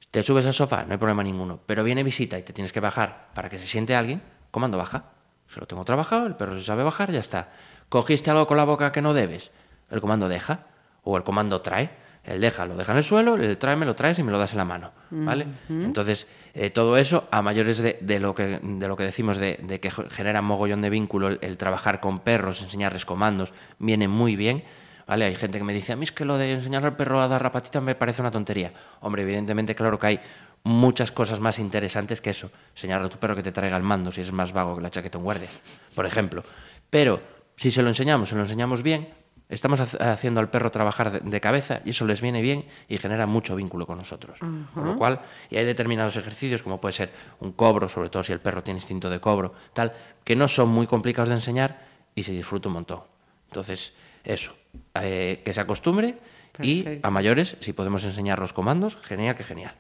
te 0.09 0.23
subes 0.23 0.45
al 0.45 0.53
sofá, 0.53 0.83
no 0.85 0.93
hay 0.93 0.97
problema 0.97 1.23
ninguno, 1.23 1.59
pero 1.65 1.83
viene 1.83 2.03
visita 2.03 2.37
y 2.39 2.43
te 2.43 2.53
tienes 2.53 2.73
que 2.73 2.79
bajar 2.79 3.29
para 3.33 3.49
que 3.49 3.59
se 3.59 3.67
siente 3.67 3.95
alguien, 3.95 4.21
comando 4.49 4.77
baja. 4.77 5.05
Se 5.47 5.59
lo 5.59 5.67
tengo 5.67 5.83
trabajado, 5.85 6.27
el 6.27 6.35
perro 6.35 6.57
se 6.57 6.65
sabe 6.65 6.83
bajar, 6.83 7.11
ya 7.11 7.19
está. 7.19 7.49
Cogiste 7.89 8.31
algo 8.31 8.47
con 8.47 8.57
la 8.57 8.63
boca 8.63 8.91
que 8.91 9.01
no 9.01 9.13
debes, 9.13 9.51
el 9.89 9.99
comando 10.01 10.27
deja, 10.29 10.67
o 11.03 11.17
el 11.17 11.23
comando 11.23 11.61
trae. 11.61 11.89
El 12.23 12.39
deja, 12.39 12.65
lo 12.65 12.75
deja 12.75 12.91
en 12.91 12.99
el 12.99 13.03
suelo, 13.03 13.35
el 13.35 13.57
trae, 13.57 13.75
me 13.75 13.85
lo 13.85 13.95
traes 13.95 14.19
y 14.19 14.23
me 14.23 14.31
lo 14.31 14.37
das 14.37 14.51
en 14.51 14.57
la 14.57 14.65
mano. 14.65 14.91
¿Vale? 15.09 15.47
Entonces, 15.69 16.27
eh, 16.53 16.69
todo 16.69 16.97
eso, 16.97 17.27
a 17.31 17.41
mayores 17.41 17.79
de, 17.79 17.97
de 17.99 18.19
lo, 18.19 18.35
que, 18.35 18.59
de 18.61 18.87
lo 18.87 18.95
que 18.95 19.03
decimos 19.03 19.37
de, 19.37 19.59
de 19.63 19.79
que 19.79 19.89
genera 19.89 20.41
mogollón 20.41 20.81
de 20.81 20.89
vínculo 20.89 21.27
el, 21.27 21.39
el 21.41 21.57
trabajar 21.57 21.99
con 21.99 22.19
perros, 22.19 22.61
enseñarles 22.61 23.05
comandos, 23.05 23.53
viene 23.79 24.07
muy 24.07 24.35
bien. 24.35 24.63
¿Vale? 25.07 25.25
Hay 25.25 25.35
gente 25.35 25.57
que 25.57 25.63
me 25.63 25.73
dice, 25.73 25.91
a 25.91 25.95
mí 25.95 26.03
es 26.03 26.11
que 26.11 26.23
lo 26.23 26.37
de 26.37 26.51
enseñar 26.51 26.85
al 26.85 26.95
perro 26.95 27.19
a 27.19 27.27
dar 27.27 27.41
la 27.41 27.51
patita 27.51 27.81
me 27.81 27.95
parece 27.95 28.21
una 28.21 28.31
tontería. 28.31 28.71
Hombre, 29.01 29.23
evidentemente, 29.23 29.75
claro 29.75 29.99
que 29.99 30.07
hay 30.07 30.19
muchas 30.63 31.11
cosas 31.11 31.39
más 31.39 31.59
interesantes 31.59 32.21
que 32.21 32.29
eso. 32.29 32.49
Enseñarle 32.75 33.07
a 33.07 33.09
tu 33.09 33.17
perro 33.17 33.35
que 33.35 33.43
te 33.43 33.51
traiga 33.51 33.75
el 33.75 33.83
mando 33.83 34.11
si 34.11 34.21
es 34.21 34.31
más 34.31 34.53
vago 34.53 34.75
que 34.75 34.81
la 34.81 34.89
chaqueta 34.89 35.17
un 35.17 35.25
guardia, 35.25 35.49
por 35.95 36.05
ejemplo. 36.05 36.43
Pero 36.89 37.19
si 37.57 37.71
se 37.71 37.81
lo 37.81 37.89
enseñamos, 37.89 38.29
se 38.29 38.35
lo 38.35 38.41
enseñamos 38.41 38.83
bien, 38.83 39.09
estamos 39.51 39.79
hac- 39.79 40.01
haciendo 40.01 40.39
al 40.39 40.49
perro 40.49 40.71
trabajar 40.71 41.21
de, 41.21 41.41
cabeza 41.41 41.81
y 41.85 41.91
eso 41.91 42.05
les 42.07 42.21
viene 42.21 42.41
bien 42.41 42.65
y 42.87 42.97
genera 42.97 43.27
mucho 43.27 43.55
vínculo 43.55 43.85
con 43.85 43.97
nosotros. 43.97 44.39
Con 44.39 44.85
lo 44.85 44.97
cual, 44.97 45.21
y 45.49 45.57
hay 45.57 45.65
determinados 45.65 46.15
ejercicios, 46.17 46.63
como 46.63 46.81
puede 46.81 46.93
ser 46.93 47.11
un 47.39 47.51
cobro, 47.51 47.87
sobre 47.89 48.09
todo 48.09 48.23
si 48.23 48.33
el 48.33 48.39
perro 48.39 48.63
tiene 48.63 48.79
instinto 48.79 49.09
de 49.09 49.19
cobro, 49.19 49.53
tal, 49.73 49.93
que 50.23 50.35
no 50.35 50.47
son 50.47 50.69
muy 50.69 50.87
complicados 50.87 51.29
de 51.29 51.35
enseñar 51.35 51.85
y 52.15 52.23
se 52.23 52.31
disfruta 52.31 52.69
un 52.69 52.73
montón. 52.73 53.01
Entonces, 53.47 53.93
eso, 54.23 54.55
eh, 54.95 55.41
que 55.45 55.53
se 55.53 55.61
acostumbre 55.61 56.17
y 56.63 56.83
a 57.03 57.09
mayores, 57.09 57.57
si 57.59 57.73
podemos 57.73 58.03
enseñar 58.03 58.39
los 58.39 58.53
comandos, 58.53 58.95
genial 58.97 59.35
que 59.35 59.43
genial. 59.43 59.73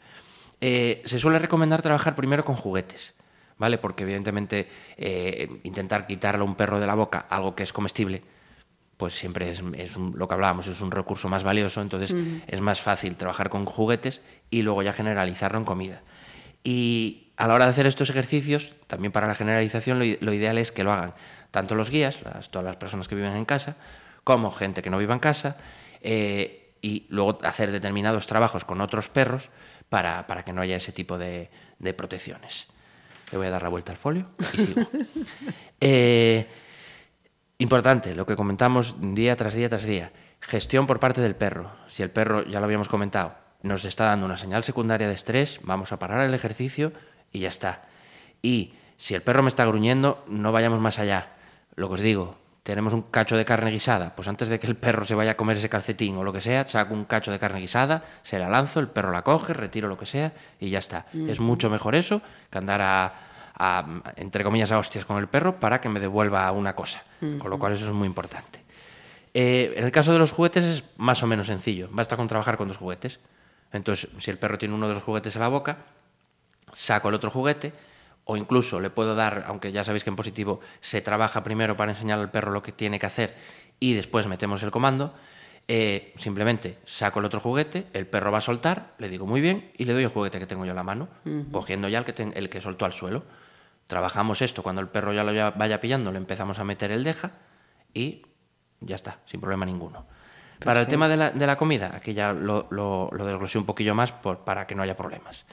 Eh, 0.61 1.01
se 1.05 1.19
suele 1.19 1.39
recomendar 1.39 1.81
trabajar 1.81 2.15
primero 2.15 2.45
con 2.45 2.55
juguetes, 2.55 3.13
¿vale? 3.57 3.77
Porque 3.77 4.03
evidentemente 4.03 4.67
eh, 4.97 5.47
intentar 5.63 6.07
quitarle 6.07 6.41
a 6.41 6.45
un 6.45 6.55
perro 6.55 6.79
de 6.79 6.87
la 6.87 6.95
boca 6.95 7.25
algo 7.29 7.55
que 7.55 7.63
es 7.63 7.73
comestible, 7.73 8.23
pues 9.01 9.15
siempre 9.15 9.49
es, 9.49 9.63
es 9.77 9.97
un- 9.97 10.13
lo 10.15 10.27
que 10.27 10.35
hablábamos, 10.35 10.67
es 10.67 10.79
un 10.79 10.91
recurso 10.91 11.27
más 11.27 11.43
valioso, 11.43 11.81
entonces 11.81 12.13
es 12.47 12.61
más 12.61 12.81
fácil 12.81 13.17
trabajar 13.17 13.49
con 13.49 13.65
juguetes 13.65 14.21
y 14.51 14.61
luego 14.61 14.83
ya 14.83 14.93
generalizarlo 14.93 15.57
en 15.57 15.65
comida. 15.65 16.03
Y 16.63 17.31
a 17.35 17.47
la 17.47 17.55
hora 17.55 17.65
de 17.65 17.71
hacer 17.71 17.87
estos 17.87 18.11
ejercicios, 18.11 18.73
también 18.85 19.11
para 19.11 19.25
la 19.25 19.33
generalización, 19.33 19.97
lo, 19.97 20.33
ideal 20.33 20.59
es 20.59 20.71
que 20.71 20.83
lo 20.83 20.91
hagan 20.93 21.15
tanto 21.49 21.73
los 21.73 21.89
guías, 21.89 22.21
las- 22.21 22.51
todas 22.51 22.63
las 22.63 22.75
personas 22.77 23.07
que 23.07 23.15
viven 23.15 23.35
en 23.35 23.45
casa, 23.45 23.75
como 24.23 24.51
gente 24.51 24.83
que 24.83 24.91
no 24.91 24.99
viva 24.99 25.15
en 25.15 25.19
casa, 25.19 25.57
eh, 26.01 26.73
y 26.83 27.07
luego 27.09 27.39
hacer 27.43 27.71
determinados 27.71 28.27
trabajos 28.27 28.65
con 28.65 28.81
otros 28.81 29.09
perros 29.09 29.49
para, 29.89 30.27
para 30.27 30.43
que 30.45 30.53
no 30.53 30.61
haya 30.61 30.75
ese 30.75 30.91
tipo 30.91 31.17
de, 31.17 31.49
de 31.79 31.93
protecciones. 31.95 32.67
Le 33.31 33.39
voy 33.39 33.47
a 33.47 33.49
dar 33.49 33.63
la 33.63 33.69
vuelta 33.69 33.91
al 33.93 33.97
folio 33.97 34.29
y 34.53 34.57
sigo. 34.59 34.87
Eh, 35.83 36.45
Importante, 37.61 38.15
lo 38.15 38.25
que 38.25 38.35
comentamos 38.35 38.95
día 38.99 39.35
tras 39.35 39.53
día 39.53 39.69
tras 39.69 39.85
día. 39.85 40.11
Gestión 40.39 40.87
por 40.87 40.99
parte 40.99 41.21
del 41.21 41.35
perro. 41.35 41.69
Si 41.89 42.01
el 42.01 42.09
perro, 42.09 42.43
ya 42.43 42.59
lo 42.59 42.65
habíamos 42.65 42.89
comentado, 42.89 43.35
nos 43.61 43.85
está 43.85 44.05
dando 44.05 44.25
una 44.25 44.39
señal 44.39 44.63
secundaria 44.63 45.07
de 45.07 45.13
estrés, 45.13 45.59
vamos 45.61 45.91
a 45.91 45.99
parar 45.99 46.25
el 46.25 46.33
ejercicio 46.33 46.91
y 47.31 47.41
ya 47.41 47.49
está. 47.49 47.83
Y 48.41 48.73
si 48.97 49.13
el 49.13 49.21
perro 49.21 49.43
me 49.43 49.49
está 49.49 49.63
gruñendo, 49.65 50.25
no 50.27 50.51
vayamos 50.51 50.79
más 50.79 50.97
allá. 50.97 51.33
Lo 51.75 51.87
que 51.87 51.93
os 51.93 51.99
digo, 51.99 52.35
tenemos 52.63 52.93
un 52.93 53.03
cacho 53.03 53.37
de 53.37 53.45
carne 53.45 53.69
guisada, 53.69 54.15
pues 54.15 54.27
antes 54.27 54.47
de 54.47 54.59
que 54.59 54.65
el 54.65 54.75
perro 54.75 55.05
se 55.05 55.13
vaya 55.13 55.31
a 55.31 55.37
comer 55.37 55.57
ese 55.57 55.69
calcetín 55.69 56.17
o 56.17 56.23
lo 56.23 56.33
que 56.33 56.41
sea, 56.41 56.67
saco 56.67 56.95
un 56.95 57.05
cacho 57.05 57.31
de 57.31 57.37
carne 57.37 57.59
guisada, 57.59 58.03
se 58.23 58.39
la 58.39 58.49
lanzo, 58.49 58.79
el 58.79 58.87
perro 58.87 59.11
la 59.11 59.21
coge, 59.21 59.53
retiro 59.53 59.87
lo 59.87 59.99
que 59.99 60.07
sea 60.07 60.33
y 60.59 60.71
ya 60.71 60.79
está. 60.79 61.05
Es 61.27 61.39
mucho 61.39 61.69
mejor 61.69 61.93
eso 61.93 62.23
que 62.49 62.57
andar 62.57 62.81
a, 62.81 63.13
a, 63.55 63.85
entre 64.15 64.43
comillas, 64.43 64.71
a 64.71 64.79
hostias 64.79 65.05
con 65.05 65.17
el 65.17 65.27
perro 65.27 65.59
para 65.59 65.81
que 65.81 65.89
me 65.89 65.99
devuelva 65.99 66.51
una 66.51 66.75
cosa. 66.75 67.03
Con 67.19 67.49
lo 67.51 67.59
cual 67.59 67.73
eso 67.73 67.85
es 67.85 67.93
muy 67.93 68.07
importante. 68.07 68.59
Eh, 69.33 69.73
en 69.77 69.85
el 69.85 69.91
caso 69.91 70.11
de 70.11 70.19
los 70.19 70.31
juguetes 70.31 70.65
es 70.65 70.83
más 70.97 71.21
o 71.23 71.27
menos 71.27 71.47
sencillo. 71.47 71.87
Basta 71.91 72.17
con 72.17 72.27
trabajar 72.27 72.57
con 72.57 72.67
dos 72.67 72.77
juguetes. 72.77 73.19
Entonces, 73.71 74.09
si 74.19 74.31
el 74.31 74.37
perro 74.37 74.57
tiene 74.57 74.73
uno 74.73 74.87
de 74.87 74.95
los 74.95 75.03
juguetes 75.03 75.35
en 75.35 75.41
la 75.41 75.47
boca, 75.47 75.77
saco 76.73 77.09
el 77.09 77.15
otro 77.15 77.29
juguete 77.29 77.73
o 78.25 78.37
incluso 78.37 78.79
le 78.79 78.89
puedo 78.89 79.15
dar, 79.15 79.45
aunque 79.47 79.71
ya 79.71 79.83
sabéis 79.83 80.03
que 80.03 80.09
en 80.09 80.15
positivo 80.15 80.59
se 80.79 81.01
trabaja 81.01 81.43
primero 81.43 81.75
para 81.75 81.91
enseñar 81.91 82.19
al 82.19 82.31
perro 82.31 82.51
lo 82.51 82.61
que 82.61 82.71
tiene 82.71 82.99
que 82.99 83.05
hacer 83.05 83.35
y 83.79 83.93
después 83.93 84.27
metemos 84.27 84.63
el 84.63 84.71
comando, 84.71 85.13
eh, 85.73 86.11
simplemente 86.17 86.79
saco 86.83 87.19
el 87.19 87.25
otro 87.25 87.39
juguete, 87.39 87.85
el 87.93 88.05
perro 88.05 88.29
va 88.29 88.39
a 88.39 88.41
soltar, 88.41 88.91
le 88.97 89.07
digo 89.07 89.25
muy 89.25 89.39
bien 89.39 89.71
y 89.77 89.85
le 89.85 89.93
doy 89.93 90.03
el 90.03 90.09
juguete 90.09 90.37
que 90.37 90.45
tengo 90.45 90.65
yo 90.65 90.71
en 90.71 90.75
la 90.75 90.83
mano, 90.83 91.07
cogiendo 91.51 91.87
ya 91.87 91.99
el 91.99 92.03
que, 92.03 92.11
ten- 92.11 92.33
el 92.35 92.49
que 92.49 92.59
soltó 92.59 92.83
al 92.83 92.91
suelo. 92.91 93.23
Trabajamos 93.87 94.41
esto, 94.41 94.63
cuando 94.63 94.81
el 94.81 94.89
perro 94.89 95.13
ya 95.13 95.23
lo 95.23 95.31
ya- 95.31 95.51
vaya 95.51 95.79
pillando, 95.79 96.11
le 96.11 96.17
empezamos 96.17 96.59
a 96.59 96.65
meter 96.65 96.91
el 96.91 97.03
deja 97.05 97.31
y 97.93 98.21
ya 98.81 98.95
está, 98.95 99.19
sin 99.25 99.39
problema 99.39 99.65
ninguno. 99.65 100.05
Para 100.63 100.81
el 100.81 100.87
tema 100.87 101.07
de 101.07 101.15
la, 101.17 101.29
de 101.31 101.47
la 101.47 101.57
comida, 101.57 101.91
aquí 101.95 102.13
ya 102.13 102.33
lo, 102.33 102.67
lo, 102.69 103.09
lo 103.13 103.25
desglosé 103.25 103.57
un 103.57 103.65
poquillo 103.65 103.95
más 103.95 104.11
por- 104.11 104.39
para 104.39 104.67
que 104.67 104.75
no 104.75 104.83
haya 104.83 104.97
problemas. 104.97 105.45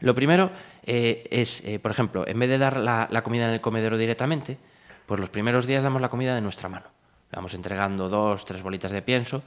Lo 0.00 0.14
primero 0.16 0.50
eh, 0.84 1.28
es, 1.30 1.64
eh, 1.64 1.78
por 1.78 1.92
ejemplo, 1.92 2.26
en 2.26 2.38
vez 2.40 2.48
de 2.48 2.58
dar 2.58 2.76
la, 2.76 3.06
la 3.10 3.22
comida 3.22 3.46
en 3.46 3.52
el 3.52 3.60
comedero 3.60 3.96
directamente, 3.96 4.58
pues 5.06 5.20
los 5.20 5.30
primeros 5.30 5.66
días 5.66 5.82
damos 5.84 6.00
la 6.02 6.08
comida 6.08 6.34
de 6.34 6.40
nuestra 6.40 6.68
mano. 6.68 6.86
Vamos 7.32 7.54
entregando 7.54 8.08
dos, 8.08 8.44
tres 8.44 8.62
bolitas 8.62 8.90
de 8.92 9.02
pienso. 9.02 9.42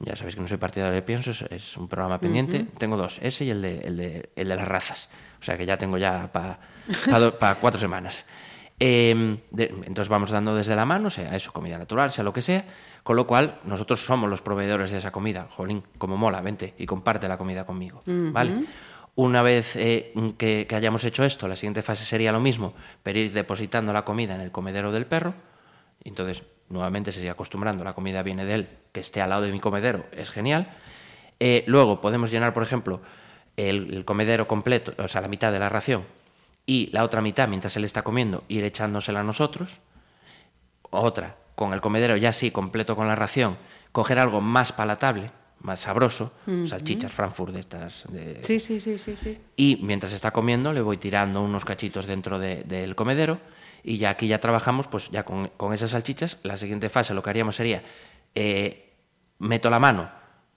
Ya 0.00 0.14
sabéis 0.14 0.36
que 0.36 0.40
no 0.42 0.46
soy 0.48 0.58
partidario 0.58 0.94
de 0.94 1.02
pienso, 1.02 1.32
es, 1.32 1.42
es 1.42 1.76
un 1.76 1.88
programa 1.88 2.20
pendiente. 2.20 2.64
Tengo 2.78 2.96
dos, 2.96 3.18
ese 3.20 3.44
y 3.46 3.50
el 3.50 3.60
de, 3.62 3.78
el, 3.80 3.96
de, 3.96 4.30
el 4.36 4.48
de 4.48 4.54
las 4.56 4.68
razas. 4.68 5.08
O 5.40 5.44
sea 5.44 5.56
que 5.58 5.66
ya 5.66 5.76
tengo 5.76 5.98
ya 5.98 6.30
para 6.32 6.58
cuatro 7.56 7.80
semanas. 7.80 8.24
Eh, 8.80 9.40
de- 9.50 9.74
entonces 9.86 10.08
vamos 10.08 10.30
dando 10.30 10.54
desde 10.54 10.76
la 10.76 10.84
mano, 10.86 11.10
sea 11.10 11.34
eso, 11.34 11.52
comida 11.52 11.76
natural, 11.78 12.12
sea 12.12 12.22
lo 12.22 12.32
que 12.32 12.42
sea, 12.42 12.64
con 13.02 13.16
lo 13.16 13.26
cual 13.26 13.58
nosotros 13.64 14.06
somos 14.06 14.30
los 14.30 14.40
proveedores 14.40 14.92
de 14.92 14.98
esa 14.98 15.10
comida. 15.10 15.48
Jolín, 15.50 15.82
como 15.98 16.16
mola, 16.16 16.40
vente 16.42 16.74
y 16.78 16.86
comparte 16.86 17.26
la 17.26 17.36
comida 17.36 17.66
conmigo. 17.66 18.00
¿Vale? 18.32 18.66
Una 19.16 19.42
vez 19.42 19.74
eh, 19.74 20.12
que, 20.38 20.66
que 20.68 20.76
hayamos 20.76 21.02
hecho 21.02 21.24
esto, 21.24 21.48
la 21.48 21.56
siguiente 21.56 21.82
fase 21.82 22.04
sería 22.04 22.30
lo 22.30 22.38
mismo, 22.38 22.72
pero 23.02 23.18
ir 23.18 23.32
depositando 23.32 23.92
la 23.92 24.04
comida 24.04 24.36
en 24.36 24.42
el 24.42 24.52
comedero 24.52 24.92
del 24.92 25.06
perro. 25.06 25.34
Entonces, 26.04 26.44
nuevamente 26.70 27.12
sería 27.12 27.32
acostumbrando, 27.32 27.84
la 27.84 27.94
comida 27.94 28.22
viene 28.22 28.44
de 28.44 28.54
él, 28.54 28.68
que 28.92 29.00
esté 29.00 29.20
al 29.20 29.30
lado 29.30 29.42
de 29.42 29.52
mi 29.52 29.60
comedero, 29.60 30.06
es 30.12 30.30
genial. 30.30 30.68
Eh, 31.40 31.64
luego 31.66 32.00
podemos 32.00 32.30
llenar, 32.30 32.52
por 32.54 32.62
ejemplo, 32.62 33.00
el, 33.56 33.94
el 33.94 34.04
comedero 34.04 34.46
completo, 34.48 34.92
o 35.02 35.08
sea, 35.08 35.20
la 35.20 35.28
mitad 35.28 35.52
de 35.52 35.58
la 35.58 35.68
ración, 35.68 36.04
y 36.66 36.90
la 36.92 37.04
otra 37.04 37.20
mitad, 37.20 37.48
mientras 37.48 37.76
él 37.76 37.84
está 37.84 38.02
comiendo, 38.02 38.44
ir 38.48 38.64
echándosela 38.64 39.20
a 39.20 39.24
nosotros. 39.24 39.80
Otra, 40.90 41.36
con 41.54 41.72
el 41.72 41.80
comedero 41.80 42.16
ya 42.16 42.32
sí, 42.32 42.50
completo 42.50 42.96
con 42.96 43.08
la 43.08 43.14
ración, 43.16 43.56
coger 43.92 44.18
algo 44.18 44.40
más 44.40 44.72
palatable, 44.72 45.30
más 45.60 45.80
sabroso, 45.80 46.32
salchichas 46.66 47.12
Frankfurt 47.12 47.52
de 47.52 47.60
estas. 47.60 48.04
de- 48.08 48.42
Sí, 48.44 48.60
sí, 48.60 48.80
sí, 48.80 48.98
sí, 48.98 49.16
sí. 49.16 49.38
y 49.56 49.80
mientras 49.82 50.12
está 50.12 50.30
comiendo 50.30 50.72
le 50.72 50.80
voy 50.80 50.96
tirando 50.98 51.42
unos 51.42 51.64
cachitos 51.64 52.06
dentro 52.06 52.38
de- 52.38 52.62
del 52.64 52.94
comedero 52.94 53.38
y 53.88 53.96
ya 53.96 54.10
aquí 54.10 54.28
ya 54.28 54.38
trabajamos 54.38 54.86
pues 54.86 55.08
ya 55.08 55.24
con, 55.24 55.48
con 55.56 55.72
esas 55.72 55.92
salchichas. 55.92 56.36
La 56.42 56.58
siguiente 56.58 56.90
fase 56.90 57.14
lo 57.14 57.22
que 57.22 57.30
haríamos 57.30 57.56
sería, 57.56 57.82
eh, 58.34 58.92
meto 59.38 59.70
la 59.70 59.78
mano 59.78 60.10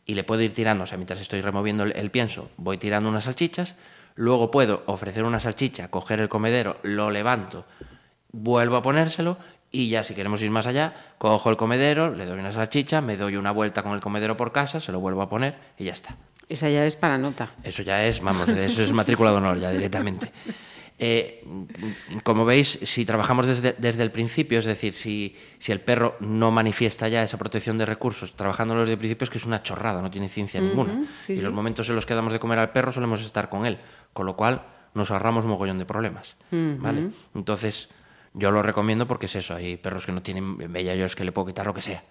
y 0.06 0.16
le 0.16 0.26
puedo 0.26 0.42
ir 0.42 0.52
tirando, 0.54 0.84
o 0.84 0.88
sea, 0.88 0.98
mientras 0.98 1.22
estoy 1.22 1.40
removiendo 1.40 1.84
el, 1.84 1.94
el 1.94 2.12
pienso, 2.12 2.50
voy 2.58 2.78
tirando 2.78 3.08
unas 3.08 3.24
salchichas, 3.24 3.76
luego 4.16 4.52
puedo 4.52 4.84
ofrecer 4.86 5.24
una 5.24 5.40
salchicha, 5.40 5.88
coger 5.88 6.20
el 6.20 6.28
comedero, 6.28 6.76
lo 6.84 7.10
levanto, 7.10 7.66
vuelvo 8.34 8.76
a 8.76 8.82
ponérselo 8.82 9.38
y 9.72 9.88
ya 9.88 10.04
si 10.04 10.14
queremos 10.14 10.42
ir 10.42 10.52
más 10.52 10.68
allá, 10.68 10.94
cojo 11.18 11.50
el 11.50 11.56
comedero, 11.56 12.14
le 12.14 12.26
doy 12.26 12.38
una 12.38 12.52
salchicha, 12.52 13.00
me 13.00 13.16
doy 13.16 13.38
una 13.38 13.52
vuelta 13.52 13.82
con 13.82 13.94
el 13.94 14.02
comedero 14.02 14.36
por 14.36 14.52
casa, 14.52 14.82
se 14.82 14.92
lo 14.92 15.00
vuelvo 15.00 15.22
a 15.22 15.30
poner 15.30 15.56
y 15.78 15.86
ya 15.86 15.94
está. 15.94 16.18
Esa 16.50 16.70
ya 16.70 16.86
es 16.86 16.98
para 16.98 17.18
nota. 17.18 17.52
Eso 17.64 17.82
ya 17.82 18.04
es, 18.06 18.20
vamos, 18.20 18.50
eso 18.50 18.84
es 18.84 18.92
matrícula 18.92 19.32
de 19.32 19.38
honor 19.38 19.58
ya 19.58 19.72
directamente. 19.72 20.34
Eh, 21.04 21.44
como 22.22 22.46
veis, 22.46 22.78
si 22.84 23.06
trabajamos 23.06 23.48
desde, 23.48 23.74
desde, 23.74 24.04
el 24.04 24.12
principio, 24.12 24.60
es 24.60 24.66
decir, 24.66 24.94
si, 24.94 25.36
si, 25.58 25.72
el 25.72 25.82
perro 25.82 26.16
no 26.20 26.52
manifiesta 26.52 27.08
ya 27.08 27.24
esa 27.24 27.40
protección 27.40 27.80
de 27.80 27.88
recursos, 27.88 28.36
trabajándolo 28.36 28.82
desde 28.82 28.94
el 28.94 29.00
principio 29.00 29.24
es 29.24 29.32
que 29.32 29.40
es 29.40 29.46
una 29.46 29.64
chorrada, 29.64 30.00
no 30.04 30.12
tiene 30.12 30.30
ciencia 30.30 30.62
uh 30.62 30.64
-huh, 30.64 30.68
ninguna. 30.68 31.08
Sí, 31.26 31.34
y 31.34 31.42
los 31.42 31.52
momentos 31.52 31.90
en 31.90 31.96
los 31.96 32.06
que 32.06 32.14
damos 32.14 32.32
de 32.32 32.38
comer 32.38 32.60
al 32.60 32.72
perro 32.72 32.92
solemos 32.92 33.26
estar 33.26 33.50
con 33.50 33.66
él, 33.66 33.80
con 34.14 34.28
lo 34.28 34.36
cual 34.36 34.62
nos 34.94 35.10
ahorramos 35.10 35.44
mogollón 35.46 35.80
de 35.80 35.86
problemas. 35.88 36.36
Uh 36.52 36.56
-huh. 36.56 36.78
¿vale? 36.80 37.10
Entonces, 37.34 37.90
yo 38.36 38.52
lo 38.52 38.62
recomiendo 38.62 39.08
porque 39.08 39.26
es 39.26 39.36
eso, 39.36 39.56
hay 39.56 39.78
perros 39.78 40.06
que 40.06 40.12
no 40.12 40.22
tienen 40.22 40.72
bella, 40.72 40.94
yo 40.94 41.06
es 41.08 41.16
que 41.16 41.26
le 41.26 41.32
puedo 41.32 41.48
quitar 41.48 41.66
lo 41.66 41.74
que 41.74 41.82
sea. 41.82 42.04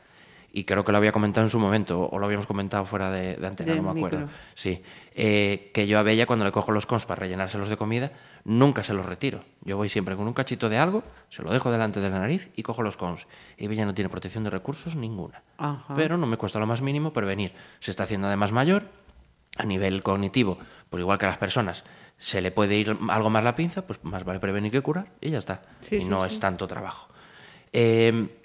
Y 0.53 0.65
creo 0.65 0.85
que 0.85 0.91
lo 0.91 0.99
había 0.99 1.13
comentado 1.13 1.47
en 1.47 1.51
su 1.51 1.59
momento, 1.59 2.09
o 2.11 2.19
lo 2.19 2.27
habíamos 2.27 2.47
comentado 2.47 2.85
fuera 2.85 3.11
de, 3.11 3.37
de 3.37 3.47
antena, 3.47 3.75
no 3.77 3.83
me 3.83 3.91
acuerdo. 3.91 4.19
Micro. 4.21 4.35
Sí, 4.55 4.83
eh, 5.15 5.71
que 5.73 5.87
yo 5.87 5.99
a 5.99 6.03
Bella 6.03 6.27
cuando 6.27 6.45
le 6.45 6.51
cojo 6.51 6.73
los 6.73 6.87
cons 6.87 7.07
para 7.07 7.21
rellenárselos 7.21 7.69
de 7.69 7.77
comida, 7.77 8.11
nunca 8.45 8.83
se 8.83 8.93
los 8.93 9.07
retiro. 9.07 9.45
Yo 9.63 9.77
voy 9.77 9.89
siempre 9.89 10.17
con 10.17 10.27
un 10.27 10.33
cachito 10.33 10.69
de 10.69 10.79
algo, 10.79 11.05
se 11.29 11.43
lo 11.43 11.53
dejo 11.53 11.71
delante 11.71 12.01
de 12.01 12.11
la 12.11 12.19
nariz 12.19 12.51
y 12.57 12.63
cojo 12.63 12.83
los 12.83 12.97
cons. 12.97 13.29
Y 13.57 13.69
Bella 13.69 13.87
no 13.87 13.95
tiene 13.95 14.09
protección 14.09 14.43
de 14.43 14.51
recursos 14.51 14.97
ninguna. 14.97 15.43
Ajá. 15.57 15.95
Pero 15.95 16.17
no 16.17 16.27
me 16.27 16.37
cuesta 16.37 16.59
lo 16.59 16.67
más 16.67 16.81
mínimo 16.81 17.13
prevenir. 17.13 17.53
Se 17.79 17.93
está 17.93 18.03
haciendo 18.03 18.27
además 18.27 18.51
mayor, 18.51 18.89
a 19.57 19.65
nivel 19.65 20.03
cognitivo, 20.03 20.59
pues 20.89 21.01
igual 21.01 21.19
que 21.19 21.27
a 21.27 21.29
las 21.29 21.39
personas, 21.39 21.85
se 22.19 22.41
le 22.41 22.51
puede 22.51 22.77
ir 22.77 22.97
algo 23.09 23.31
más 23.31 23.45
la 23.45 23.55
pinza, 23.55 23.87
pues 23.87 24.03
más 24.05 24.25
vale 24.25 24.41
prevenir 24.41 24.73
que 24.73 24.81
curar 24.81 25.13
y 25.21 25.31
ya 25.31 25.39
está. 25.39 25.63
Sí, 25.81 25.97
y 25.97 26.03
sí, 26.03 26.09
no 26.09 26.27
sí. 26.27 26.35
es 26.35 26.41
tanto 26.41 26.67
trabajo. 26.67 27.09
Eh, 27.73 28.40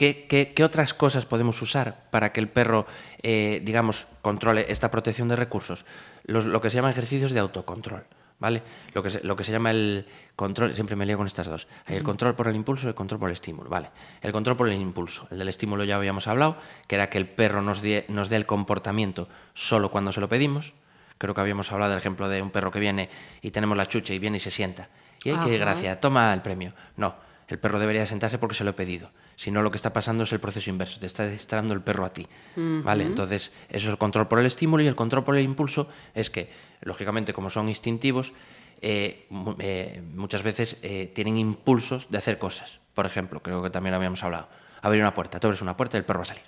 ¿qué, 0.00 0.24
qué, 0.26 0.54
qué, 0.54 0.64
otras 0.64 0.94
cosas 0.94 1.26
podemos 1.26 1.60
usar 1.60 2.08
para 2.10 2.32
que 2.32 2.40
el 2.40 2.48
perro, 2.48 2.86
eh, 3.22 3.60
digamos, 3.62 4.06
controle 4.22 4.64
esta 4.72 4.90
protección 4.90 5.28
de 5.28 5.36
recursos? 5.36 5.84
Los, 6.24 6.46
lo 6.46 6.62
que 6.62 6.70
se 6.70 6.76
llaman 6.76 6.92
ejercicios 6.92 7.32
de 7.32 7.40
autocontrol. 7.40 8.04
¿Vale? 8.38 8.62
Lo 8.94 9.02
que, 9.02 9.10
se, 9.10 9.22
lo 9.22 9.36
que 9.36 9.44
se 9.44 9.52
llama 9.52 9.70
el 9.70 10.06
control, 10.34 10.74
siempre 10.74 10.96
me 10.96 11.04
lío 11.04 11.18
con 11.18 11.26
estas 11.26 11.46
dos. 11.46 11.68
Hay 11.84 11.96
el 11.96 12.02
control 12.02 12.34
por 12.34 12.48
el 12.48 12.56
impulso 12.56 12.86
y 12.86 12.88
el 12.88 12.94
control 12.94 13.20
por 13.20 13.28
el 13.28 13.34
estímulo. 13.34 13.68
¿vale? 13.68 13.90
El 14.22 14.32
control 14.32 14.56
por 14.56 14.70
el 14.70 14.80
impulso. 14.80 15.28
El 15.30 15.38
del 15.38 15.50
estímulo 15.50 15.84
ya 15.84 15.96
habíamos 15.96 16.26
hablado, 16.26 16.56
que 16.86 16.94
era 16.94 17.10
que 17.10 17.18
el 17.18 17.28
perro 17.28 17.60
nos 17.60 17.82
dé, 17.82 18.06
nos 18.08 18.30
dé 18.30 18.36
el 18.36 18.46
comportamiento 18.46 19.28
solo 19.52 19.90
cuando 19.90 20.12
se 20.12 20.22
lo 20.22 20.30
pedimos. 20.30 20.72
Creo 21.18 21.34
que 21.34 21.42
habíamos 21.42 21.70
hablado 21.70 21.90
del 21.90 21.98
ejemplo 21.98 22.30
de 22.30 22.40
un 22.40 22.48
perro 22.48 22.70
que 22.70 22.80
viene 22.80 23.10
y 23.42 23.50
tenemos 23.50 23.76
la 23.76 23.84
chucha 23.84 24.14
y 24.14 24.18
viene 24.18 24.38
y 24.38 24.40
se 24.40 24.50
sienta. 24.50 24.88
Y 25.22 25.28
hay 25.28 25.46
que 25.46 25.58
gracia, 25.58 26.00
toma 26.00 26.32
el 26.32 26.40
premio. 26.40 26.72
No, 26.96 27.14
el 27.46 27.58
perro 27.58 27.78
debería 27.78 28.06
sentarse 28.06 28.38
porque 28.38 28.54
se 28.54 28.64
lo 28.64 28.70
he 28.70 28.72
pedido. 28.72 29.10
Si 29.40 29.50
no, 29.50 29.62
lo 29.62 29.70
que 29.70 29.78
está 29.78 29.90
pasando 29.90 30.24
es 30.24 30.32
el 30.34 30.38
proceso 30.38 30.68
inverso, 30.68 31.00
te 31.00 31.06
está 31.06 31.26
distrayendo 31.26 31.72
el 31.72 31.80
perro 31.80 32.04
a 32.04 32.12
ti. 32.12 32.26
Uh 32.56 32.60
-huh. 32.60 32.82
¿Vale? 32.82 33.04
Entonces, 33.04 33.52
eso 33.70 33.86
es 33.88 33.90
el 33.90 33.96
control 33.96 34.28
por 34.28 34.38
el 34.38 34.44
estímulo 34.44 34.82
y 34.82 34.86
el 34.86 34.94
control 34.94 35.24
por 35.24 35.34
el 35.34 35.42
impulso 35.42 35.88
es 36.14 36.28
que, 36.28 36.50
lógicamente, 36.82 37.32
como 37.32 37.48
son 37.48 37.66
instintivos, 37.70 38.34
eh, 38.82 39.26
eh, 39.60 40.02
muchas 40.14 40.42
veces 40.42 40.76
eh, 40.82 41.10
tienen 41.14 41.38
impulsos 41.38 42.10
de 42.10 42.18
hacer 42.18 42.38
cosas. 42.38 42.80
Por 42.92 43.06
ejemplo, 43.06 43.40
creo 43.40 43.62
que 43.62 43.70
también 43.70 43.94
habíamos 43.94 44.22
hablado, 44.22 44.46
abrir 44.82 45.00
una 45.00 45.14
puerta, 45.14 45.40
tú 45.40 45.46
abres 45.46 45.62
una 45.62 45.74
puerta 45.74 45.96
y 45.96 46.00
el 46.00 46.04
perro 46.04 46.18
va 46.18 46.24
a 46.24 46.26
salir. 46.26 46.44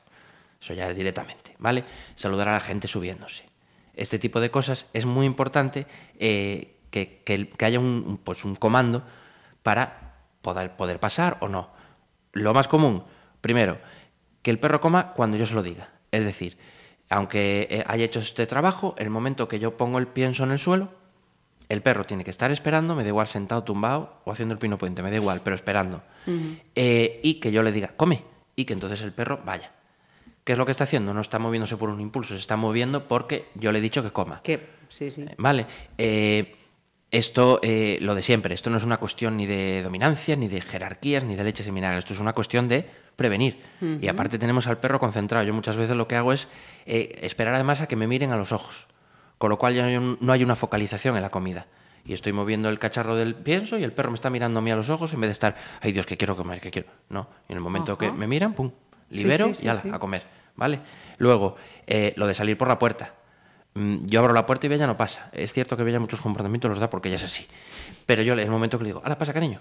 Eso 0.60 0.74
ya 0.74 0.90
es 0.90 0.94
directamente, 0.94 1.56
¿vale? 1.60 1.84
Saludar 2.14 2.50
a 2.50 2.52
la 2.52 2.60
gente 2.60 2.88
subiéndose 2.88 3.44
este 3.94 4.18
tipo 4.18 4.38
de 4.38 4.50
cosas, 4.50 4.84
es 4.92 5.06
muy 5.06 5.24
importante 5.24 5.86
que, 6.18 6.76
que, 6.90 7.48
que, 7.56 7.64
haya 7.64 7.80
un, 7.80 8.20
pues 8.22 8.44
un 8.44 8.54
comando 8.54 9.02
para 9.62 10.12
poder, 10.42 10.76
poder 10.76 11.00
pasar 11.00 11.38
o 11.40 11.48
no. 11.48 11.80
Lo 12.32 12.54
más 12.54 12.68
común, 12.68 13.04
primero, 13.40 13.78
que 14.42 14.50
el 14.50 14.58
perro 14.58 14.80
coma 14.80 15.12
cuando 15.12 15.36
yo 15.36 15.46
se 15.46 15.54
lo 15.54 15.62
diga. 15.62 15.90
Es 16.10 16.24
decir, 16.24 16.56
aunque 17.08 17.68
eh, 17.70 17.84
haya 17.86 18.04
hecho 18.04 18.20
este 18.20 18.46
trabajo, 18.46 18.94
el 18.98 19.10
momento 19.10 19.48
que 19.48 19.58
yo 19.58 19.76
pongo 19.76 19.98
el 19.98 20.06
pienso 20.06 20.44
en 20.44 20.50
el 20.50 20.58
suelo, 20.58 20.90
el 21.68 21.82
perro 21.82 22.04
tiene 22.04 22.24
que 22.24 22.30
estar 22.30 22.50
esperando, 22.50 22.94
me 22.94 23.02
da 23.02 23.08
igual 23.08 23.26
sentado, 23.26 23.64
tumbado 23.64 24.20
o 24.24 24.32
haciendo 24.32 24.52
el 24.52 24.58
pino 24.58 24.76
puente, 24.78 25.02
me 25.02 25.10
da 25.10 25.16
igual, 25.16 25.40
pero 25.42 25.56
esperando. 25.56 26.02
Uh 26.26 26.30
-huh. 26.30 26.60
eh, 26.74 27.20
y 27.22 27.34
que 27.34 27.52
yo 27.52 27.62
le 27.62 27.72
diga, 27.72 27.92
come, 27.96 28.24
y 28.56 28.64
que 28.64 28.74
entonces 28.74 29.00
el 29.02 29.12
perro 29.12 29.40
vaya. 29.44 29.72
¿Qué 30.44 30.52
es 30.52 30.58
lo 30.58 30.66
que 30.66 30.72
está 30.72 30.84
haciendo? 30.84 31.14
No 31.14 31.20
está 31.20 31.38
moviéndose 31.38 31.76
por 31.76 31.88
un 31.88 32.00
impulso, 32.00 32.34
se 32.34 32.40
está 32.40 32.56
moviendo 32.56 33.06
porque 33.06 33.48
yo 33.54 33.70
le 33.72 33.78
he 33.78 33.82
dicho 33.82 34.02
que 34.02 34.10
coma. 34.10 34.40
Que, 34.42 34.68
sí, 34.88 35.10
sí. 35.10 35.24
Vale. 35.38 35.66
Eh, 35.96 36.56
esto, 37.12 37.60
eh, 37.62 37.98
lo 38.00 38.14
de 38.14 38.22
siempre, 38.22 38.54
esto 38.54 38.70
no 38.70 38.78
es 38.78 38.84
una 38.84 38.96
cuestión 38.96 39.36
ni 39.36 39.46
de 39.46 39.82
dominancia, 39.82 40.34
ni 40.34 40.48
de 40.48 40.62
jerarquías, 40.62 41.22
ni 41.22 41.36
de 41.36 41.44
leches 41.44 41.66
y 41.66 41.70
vinagre. 41.70 41.98
Esto 41.98 42.14
es 42.14 42.20
una 42.20 42.32
cuestión 42.32 42.68
de 42.68 42.88
prevenir. 43.16 43.60
Uh 43.82 43.84
-huh. 43.84 43.98
Y 44.02 44.08
aparte 44.08 44.38
tenemos 44.38 44.66
al 44.66 44.78
perro 44.78 44.98
concentrado. 44.98 45.44
Yo 45.44 45.52
muchas 45.52 45.76
veces 45.76 45.94
lo 45.94 46.08
que 46.08 46.16
hago 46.16 46.32
es 46.32 46.48
eh, 46.86 47.18
esperar 47.20 47.54
además 47.54 47.82
a 47.82 47.86
que 47.86 47.96
me 47.96 48.06
miren 48.06 48.32
a 48.32 48.36
los 48.36 48.50
ojos. 48.50 48.88
Con 49.36 49.50
lo 49.50 49.58
cual 49.58 49.74
ya 49.74 49.86
no 50.00 50.32
hay 50.32 50.42
una 50.42 50.56
focalización 50.56 51.16
en 51.16 51.22
la 51.22 51.28
comida. 51.28 51.66
Y 52.04 52.14
estoy 52.14 52.32
moviendo 52.32 52.70
el 52.70 52.78
cacharro 52.78 53.14
del 53.14 53.34
pienso 53.34 53.76
y 53.76 53.84
el 53.84 53.92
perro 53.92 54.10
me 54.10 54.14
está 54.14 54.30
mirando 54.30 54.60
a 54.60 54.62
mí 54.62 54.70
a 54.70 54.76
los 54.76 54.88
ojos 54.88 55.12
en 55.12 55.20
vez 55.20 55.28
de 55.28 55.32
estar, 55.32 55.54
ay 55.80 55.92
Dios, 55.92 56.06
que 56.06 56.16
quiero 56.16 56.34
comer, 56.34 56.60
que 56.60 56.70
quiero. 56.70 56.88
No. 57.10 57.28
Y 57.48 57.52
en 57.52 57.58
el 57.58 57.62
momento 57.62 57.98
que 57.98 58.10
me 58.10 58.26
miran, 58.26 58.54
pum, 58.54 58.70
libero 59.10 59.48
sí, 59.48 59.54
sí, 59.54 59.60
sí, 59.60 59.66
y 59.66 59.68
ala, 59.68 59.82
a 59.94 59.98
comer, 59.98 60.22
¿vale? 60.56 60.80
Luego, 61.18 61.56
eh, 61.86 62.14
lo 62.16 62.26
de 62.26 62.34
salir 62.34 62.56
por 62.56 62.68
la 62.68 62.78
puerta. 62.78 63.14
Mm, 63.74 64.06
yo 64.06 64.20
abro 64.20 64.32
la 64.32 64.46
puerta 64.46 64.66
y 64.66 64.68
Bella 64.68 64.86
no 64.86 64.96
pasa. 64.96 65.28
Es 65.32 65.52
cierto 65.52 65.76
que 65.76 65.82
Bella 65.82 65.98
muchos 65.98 66.20
comportamientos 66.20 66.70
los 66.70 66.78
da 66.78 66.90
porque 66.90 67.08
ella 67.08 67.16
es 67.16 67.24
así. 67.24 67.46
Pero 68.06 68.22
yo, 68.22 68.34
en 68.34 68.40
el 68.40 68.50
momento 68.50 68.78
que 68.78 68.84
le 68.84 68.88
digo, 68.88 69.02
ala, 69.04 69.18
pasa, 69.18 69.32
cariño, 69.32 69.60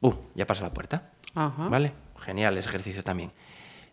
¡uh! 0.00 0.14
Ya 0.34 0.46
pasa 0.46 0.62
la 0.62 0.72
puerta. 0.72 1.10
Ajá. 1.34 1.68
¿Vale? 1.68 1.92
Genial 2.18 2.56
ese 2.58 2.68
ejercicio 2.68 3.02
también. 3.02 3.32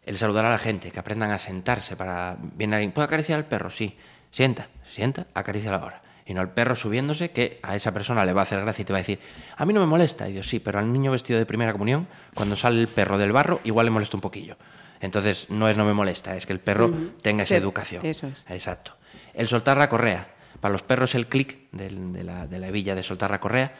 El 0.03 0.17
saludar 0.17 0.45
a 0.45 0.49
la 0.49 0.57
gente, 0.57 0.91
que 0.91 0.99
aprendan 0.99 1.31
a 1.31 1.37
sentarse 1.37 1.95
para... 1.95 2.37
Viene 2.55 2.77
alguien, 2.77 2.91
¿puedo 2.93 3.05
acariciar 3.05 3.37
al 3.39 3.45
perro? 3.45 3.69
Sí. 3.69 3.97
Sienta, 4.31 4.67
sienta, 4.89 5.27
acaricia 5.33 5.73
ahora. 5.73 6.01
Y 6.25 6.33
no 6.33 6.41
el 6.41 6.49
perro 6.49 6.75
subiéndose, 6.75 7.31
que 7.31 7.59
a 7.63 7.75
esa 7.75 7.93
persona 7.93 8.25
le 8.25 8.33
va 8.33 8.41
a 8.41 8.43
hacer 8.43 8.61
gracia 8.61 8.81
y 8.81 8.85
te 8.85 8.93
va 8.93 8.99
a 8.99 9.01
decir, 9.01 9.19
a 9.55 9.65
mí 9.65 9.73
no 9.73 9.79
me 9.79 9.85
molesta. 9.85 10.27
Y 10.27 10.33
Dios, 10.33 10.47
sí, 10.47 10.59
pero 10.59 10.79
al 10.79 10.91
niño 10.91 11.11
vestido 11.11 11.39
de 11.39 11.45
primera 11.45 11.71
comunión, 11.71 12.07
cuando 12.33 12.55
sale 12.55 12.81
el 12.81 12.87
perro 12.87 13.17
del 13.17 13.31
barro, 13.31 13.61
igual 13.63 13.85
le 13.85 13.91
molesta 13.91 14.17
un 14.17 14.21
poquillo. 14.21 14.57
Entonces, 14.99 15.49
no 15.49 15.69
es 15.69 15.77
no 15.77 15.85
me 15.85 15.93
molesta, 15.93 16.35
es 16.35 16.45
que 16.45 16.53
el 16.53 16.59
perro 16.59 16.87
uh 16.87 16.91
-huh. 16.91 17.21
tenga 17.21 17.43
esa 17.43 17.55
educación. 17.55 18.05
Eso 18.05 18.27
es. 18.27 18.45
Exacto. 18.49 18.93
El 19.37 19.47
soltar 19.47 19.77
la 19.77 19.87
correa. 19.87 20.33
Para 20.59 20.71
los 20.71 20.81
perros 20.81 21.15
el 21.15 21.27
clic 21.27 21.69
de, 21.71 21.89
de, 21.89 22.23
la, 22.23 22.47
de 22.47 22.59
la 22.59 22.67
hebilla 22.67 22.95
de 22.95 23.03
soltar 23.03 23.31
la 23.31 23.39
correa 23.39 23.75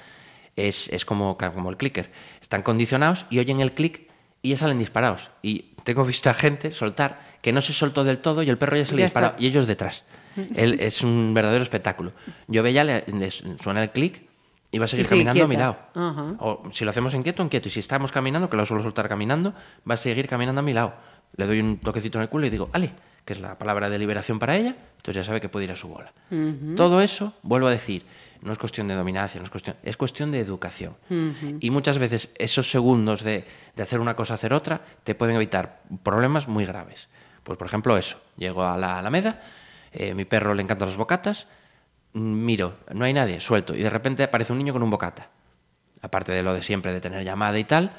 es, 0.56 0.88
es 0.90 1.04
como, 1.04 1.38
como 1.38 1.70
el 1.70 1.78
clicker. 1.78 2.12
Están 2.42 2.62
condicionados 2.62 3.26
y 3.30 3.40
oyen 3.40 3.60
el 3.60 3.74
clic 3.74 4.08
y 4.42 4.52
ya 4.52 4.58
salen 4.58 4.78
disparados. 4.78 5.32
Y 5.42 5.74
tengo 5.84 6.06
visto 6.06 6.30
a 6.30 6.34
gente 6.34 6.72
soltar 6.72 7.20
que 7.42 7.52
no 7.52 7.62
se 7.62 7.74
soltó 7.74 8.04
del 8.04 8.20
todo 8.20 8.44
y 8.44 8.50
el 8.50 8.58
perro 8.58 8.78
ya 8.78 8.86
sale 8.86 9.04
disparado 9.04 9.36
y 9.40 9.48
ellos 9.48 9.68
detrás. 9.68 10.04
Él, 10.56 10.80
es 10.80 11.02
un 11.02 11.34
verdadero 11.34 11.64
espectáculo. 11.64 12.12
Yo 12.48 12.62
veía, 12.62 12.84
le, 12.84 13.04
le 13.08 13.32
suena 13.32 13.82
el 13.82 13.90
clic 13.90 14.22
y 14.70 14.78
va 14.78 14.86
a 14.86 14.88
seguir 14.88 15.08
caminando 15.08 15.44
a 15.44 15.48
mi 15.48 15.56
lado. 15.56 15.78
Uh 15.96 16.00
-huh. 16.00 16.36
O 16.40 16.64
si 16.72 16.86
lo 16.86 16.92
hacemos 16.92 17.14
en 17.16 17.24
quieto, 17.24 17.42
en 17.42 17.50
quieto. 17.50 17.70
Y 17.70 17.72
si 17.72 17.80
estamos 17.80 18.12
caminando, 18.12 18.48
que 18.48 18.58
lo 18.58 18.66
suelo 18.66 18.84
soltar 18.84 19.10
caminando, 19.10 19.56
va 19.90 19.96
a 19.96 19.98
seguir 19.98 20.28
caminando 20.28 20.60
a 20.60 20.62
mi 20.62 20.74
lado. 20.74 20.94
Le 21.36 21.48
doy 21.48 21.60
un 21.60 21.80
toquecito 21.80 22.20
en 22.20 22.24
el 22.24 22.30
culo 22.30 22.46
y 22.46 22.50
digo, 22.52 22.70
Ale, 22.74 22.92
que 23.28 23.34
es 23.34 23.42
la 23.42 23.58
palabra 23.58 23.90
de 23.90 24.00
liberación 24.00 24.40
para 24.40 24.56
ella, 24.56 24.74
entonces 24.96 25.16
ya 25.16 25.24
sabe 25.26 25.42
que 25.42 25.50
puede 25.50 25.66
ir 25.66 25.72
a 25.74 25.76
su 25.76 25.90
bola. 25.90 26.14
Uh 26.32 26.36
-huh. 26.36 26.76
Todo 26.78 27.02
eso, 27.02 27.34
vuelvo 27.44 27.68
a 27.68 27.72
decir, 27.72 28.06
no 28.42 28.54
es 28.54 28.58
cuestión 28.58 28.88
de 28.88 28.96
dominación, 28.96 29.42
no 29.42 29.46
es, 29.48 29.52
cuestión, 29.52 29.76
es 29.84 29.98
cuestión 29.98 30.32
de 30.32 30.40
educación. 30.40 30.96
Uh 31.10 31.14
-huh. 31.14 31.58
Y 31.60 31.70
muchas 31.70 31.98
veces 31.98 32.30
esos 32.36 32.72
segundos 32.72 33.24
de, 33.24 33.44
de, 33.76 33.84
hacer 33.84 34.00
una 34.00 34.16
cosa, 34.16 34.36
hacer 34.36 34.54
otra, 34.54 34.80
te 35.04 35.14
pueden 35.14 35.36
evitar 35.36 35.82
problemas 36.04 36.48
muy 36.48 36.66
graves. 36.66 37.10
Pues 37.44 37.58
por 37.58 37.68
ejemplo 37.68 37.98
eso, 37.98 38.18
llego 38.38 38.64
a 38.64 38.78
la 38.78 38.98
Alameda, 38.98 39.42
eh, 39.92 40.14
mi 40.14 40.24
perro 40.24 40.54
le 40.54 40.64
encantan 40.64 40.88
los 40.88 40.96
bocatas, 40.96 41.48
miro, 42.14 42.78
no 42.94 43.04
hay 43.04 43.12
nadie, 43.12 43.42
suelto, 43.42 43.76
y 43.76 43.84
de 43.84 43.90
repente 43.90 44.24
aparece 44.24 44.54
un 44.54 44.60
niño 44.60 44.72
con 44.72 44.84
un 44.84 44.90
bocata. 44.90 45.28
Aparte 46.02 46.32
de 46.32 46.44
lo 46.44 46.54
de 46.54 46.62
siempre, 46.62 46.94
de 46.94 47.02
tener 47.02 47.26
llamada 47.26 47.60
y 47.60 47.66
tal, 47.66 47.92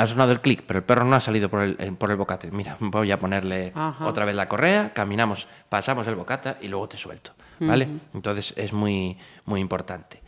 ha 0.00 0.06
sonado 0.06 0.32
el 0.32 0.40
clic, 0.40 0.62
pero 0.66 0.78
el 0.78 0.84
perro 0.84 1.04
no 1.04 1.14
ha 1.14 1.20
salido 1.20 1.50
por 1.50 1.60
el, 1.60 1.76
por 1.96 2.10
el 2.10 2.16
bocate. 2.16 2.50
Mira, 2.50 2.76
voy 2.80 3.10
a 3.10 3.18
ponerle 3.18 3.72
Ajá. 3.74 4.06
otra 4.06 4.24
vez 4.24 4.34
la 4.34 4.48
correa, 4.48 4.92
caminamos, 4.94 5.46
pasamos 5.68 6.06
el 6.06 6.14
bocata 6.14 6.56
y 6.62 6.68
luego 6.68 6.88
te 6.88 6.96
suelto. 6.96 7.32
¿Vale? 7.58 7.84
Uh 7.84 7.88
-huh. 7.88 8.00
Entonces 8.14 8.54
es 8.56 8.72
muy, 8.72 9.18
muy 9.44 9.60
importante. 9.60 10.22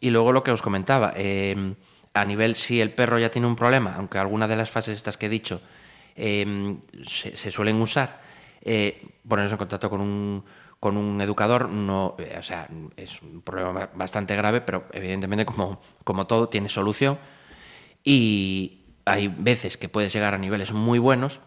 Y 0.00 0.08
luego 0.08 0.32
lo 0.32 0.42
que 0.42 0.50
os 0.50 0.62
comentaba, 0.62 1.12
eh, 1.14 1.74
a 2.14 2.24
nivel 2.24 2.54
si 2.54 2.80
el 2.80 2.90
perro 2.92 3.18
ya 3.18 3.30
tiene 3.30 3.46
un 3.46 3.54
problema, 3.56 3.96
aunque 3.96 4.16
alguna 4.16 4.48
de 4.48 4.56
las 4.56 4.70
fases 4.70 4.96
estas 4.96 5.18
que 5.18 5.26
he 5.26 5.28
dicho 5.28 5.60
eh, 6.16 6.78
se, 7.06 7.36
se, 7.36 7.50
suelen 7.50 7.82
usar, 7.82 8.20
eh, 8.62 9.06
ponerse 9.28 9.52
en 9.54 9.58
contacto 9.58 9.90
con 9.90 10.00
un, 10.00 10.42
con 10.80 10.96
un 10.96 11.20
educador 11.20 11.68
no, 11.68 12.16
eh, 12.18 12.36
o 12.38 12.42
sea, 12.42 12.66
es 12.96 13.20
un 13.20 13.42
problema 13.42 13.90
bastante 13.94 14.34
grave, 14.34 14.62
pero 14.62 14.86
evidentemente 14.92 15.44
como, 15.44 15.80
como 16.04 16.26
todo 16.26 16.48
tiene 16.48 16.68
solución 16.70 17.18
Y 18.02 18.87
hay 19.08 19.28
veces 19.28 19.76
que 19.76 19.88
puedes 19.88 20.12
llegar 20.12 20.34
a 20.34 20.38
niveles 20.38 20.72
muy 20.72 20.98
buenos 20.98 21.40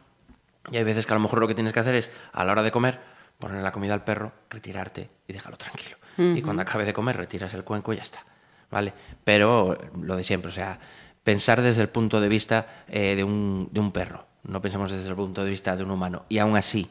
y 0.72 0.78
hay 0.78 0.84
veces 0.84 1.06
que 1.06 1.14
a 1.14 1.16
lo 1.16 1.22
mejor 1.22 1.40
lo 1.40 1.48
que 1.48 1.56
tienes 1.56 1.74
que 1.74 1.80
hacer 1.80 1.96
es, 1.96 2.12
a 2.34 2.44
la 2.44 2.52
hora 2.52 2.64
de 2.64 2.72
comer, 2.72 3.00
poner 3.40 3.64
la 3.64 3.72
comida 3.72 3.94
al 3.94 4.04
perro, 4.04 4.32
retirarte 4.50 5.10
y 5.28 5.34
dejarlo 5.34 5.58
tranquilo. 5.58 5.98
Y 6.18 6.42
cuando 6.42 6.62
acabe 6.62 6.86
de 6.86 6.94
comer, 6.94 7.18
retiras 7.18 7.54
el 7.54 7.64
cuenco 7.64 7.94
y 7.94 7.96
ya 7.96 8.04
está. 8.04 8.24
¿Vale? 8.70 8.94
Pero 9.24 9.78
lo 10.02 10.16
de 10.16 10.24
siempre, 10.24 10.50
o 10.50 10.54
sea, 10.54 10.80
pensar 11.24 11.62
desde 11.62 11.82
el 11.82 11.90
punto 11.90 12.22
de 12.22 12.30
vista 12.30 12.84
eh, 12.88 13.16
de, 13.16 13.24
un, 13.24 13.70
de 13.72 13.80
un 13.80 13.92
perro, 13.92 14.28
no 14.44 14.62
pensemos 14.62 14.92
desde 14.92 15.10
el 15.10 15.16
punto 15.16 15.44
de 15.44 15.50
vista 15.50 15.76
de 15.76 15.84
un 15.84 15.92
humano. 15.92 16.26
Y 16.30 16.38
aún 16.38 16.56
así, 16.56 16.90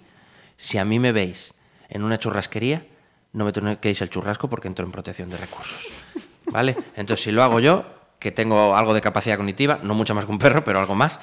si 0.56 0.78
a 0.78 0.85
mí 0.85 0.98
me 0.98 1.12
veis 1.12 1.54
en 1.88 2.02
una 2.02 2.18
churrasquería, 2.18 2.85
no 3.33 3.44
me 3.44 3.52
toquéis 3.52 4.00
el 4.02 4.11
churrasco 4.11 4.48
porque 4.48 4.68
entro 4.68 4.85
en 4.85 4.92
protección 4.92 5.28
de 5.28 5.37
recursos. 5.37 6.06
¿Vale? 6.46 6.76
Entonces, 6.96 7.24
si 7.24 7.30
lo 7.30 7.42
hago 7.42 7.61
yo, 7.61 7.99
que 8.20 8.30
tengo 8.30 8.76
algo 8.76 8.94
de 8.94 9.00
capacidad 9.00 9.37
cognitiva, 9.37 9.80
no 9.83 9.94
mucho 9.94 10.14
más 10.14 10.26
que 10.26 10.30
un 10.30 10.38
perro, 10.38 10.62
pero 10.62 10.78
algo 10.78 10.94
más, 10.94 11.18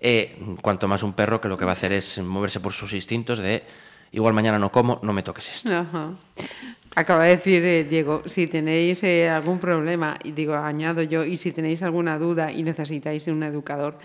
eh, 0.00 0.38
cuanto 0.62 0.86
más 0.86 1.02
un 1.02 1.14
perro 1.14 1.40
que 1.40 1.48
lo 1.48 1.56
que 1.56 1.64
va 1.64 1.72
a 1.72 1.72
hacer 1.72 1.92
es 1.92 2.18
moverse 2.18 2.60
por 2.60 2.72
sus 2.72 2.92
instintos 2.92 3.40
de 3.40 3.64
igual 4.12 4.34
mañana 4.34 4.58
no 4.58 4.70
como, 4.70 5.00
no 5.02 5.12
me 5.12 5.22
toques 5.22 5.56
esto. 5.56 5.74
Ajá. 5.74 6.10
Acaba 6.94 7.24
de 7.24 7.30
decir 7.30 7.64
eh, 7.64 7.84
Diego, 7.84 8.22
si 8.26 8.46
tenéis 8.46 9.02
eh, 9.02 9.28
algún 9.28 9.58
problema, 9.58 10.16
y 10.22 10.30
digo, 10.30 10.54
añado 10.54 11.02
yo, 11.02 11.24
y 11.24 11.36
si 11.36 11.50
tenéis 11.50 11.82
alguna 11.82 12.16
duda 12.18 12.52
y 12.52 12.62
necesitáis 12.62 13.26
un 13.26 13.42
educador, 13.42 13.98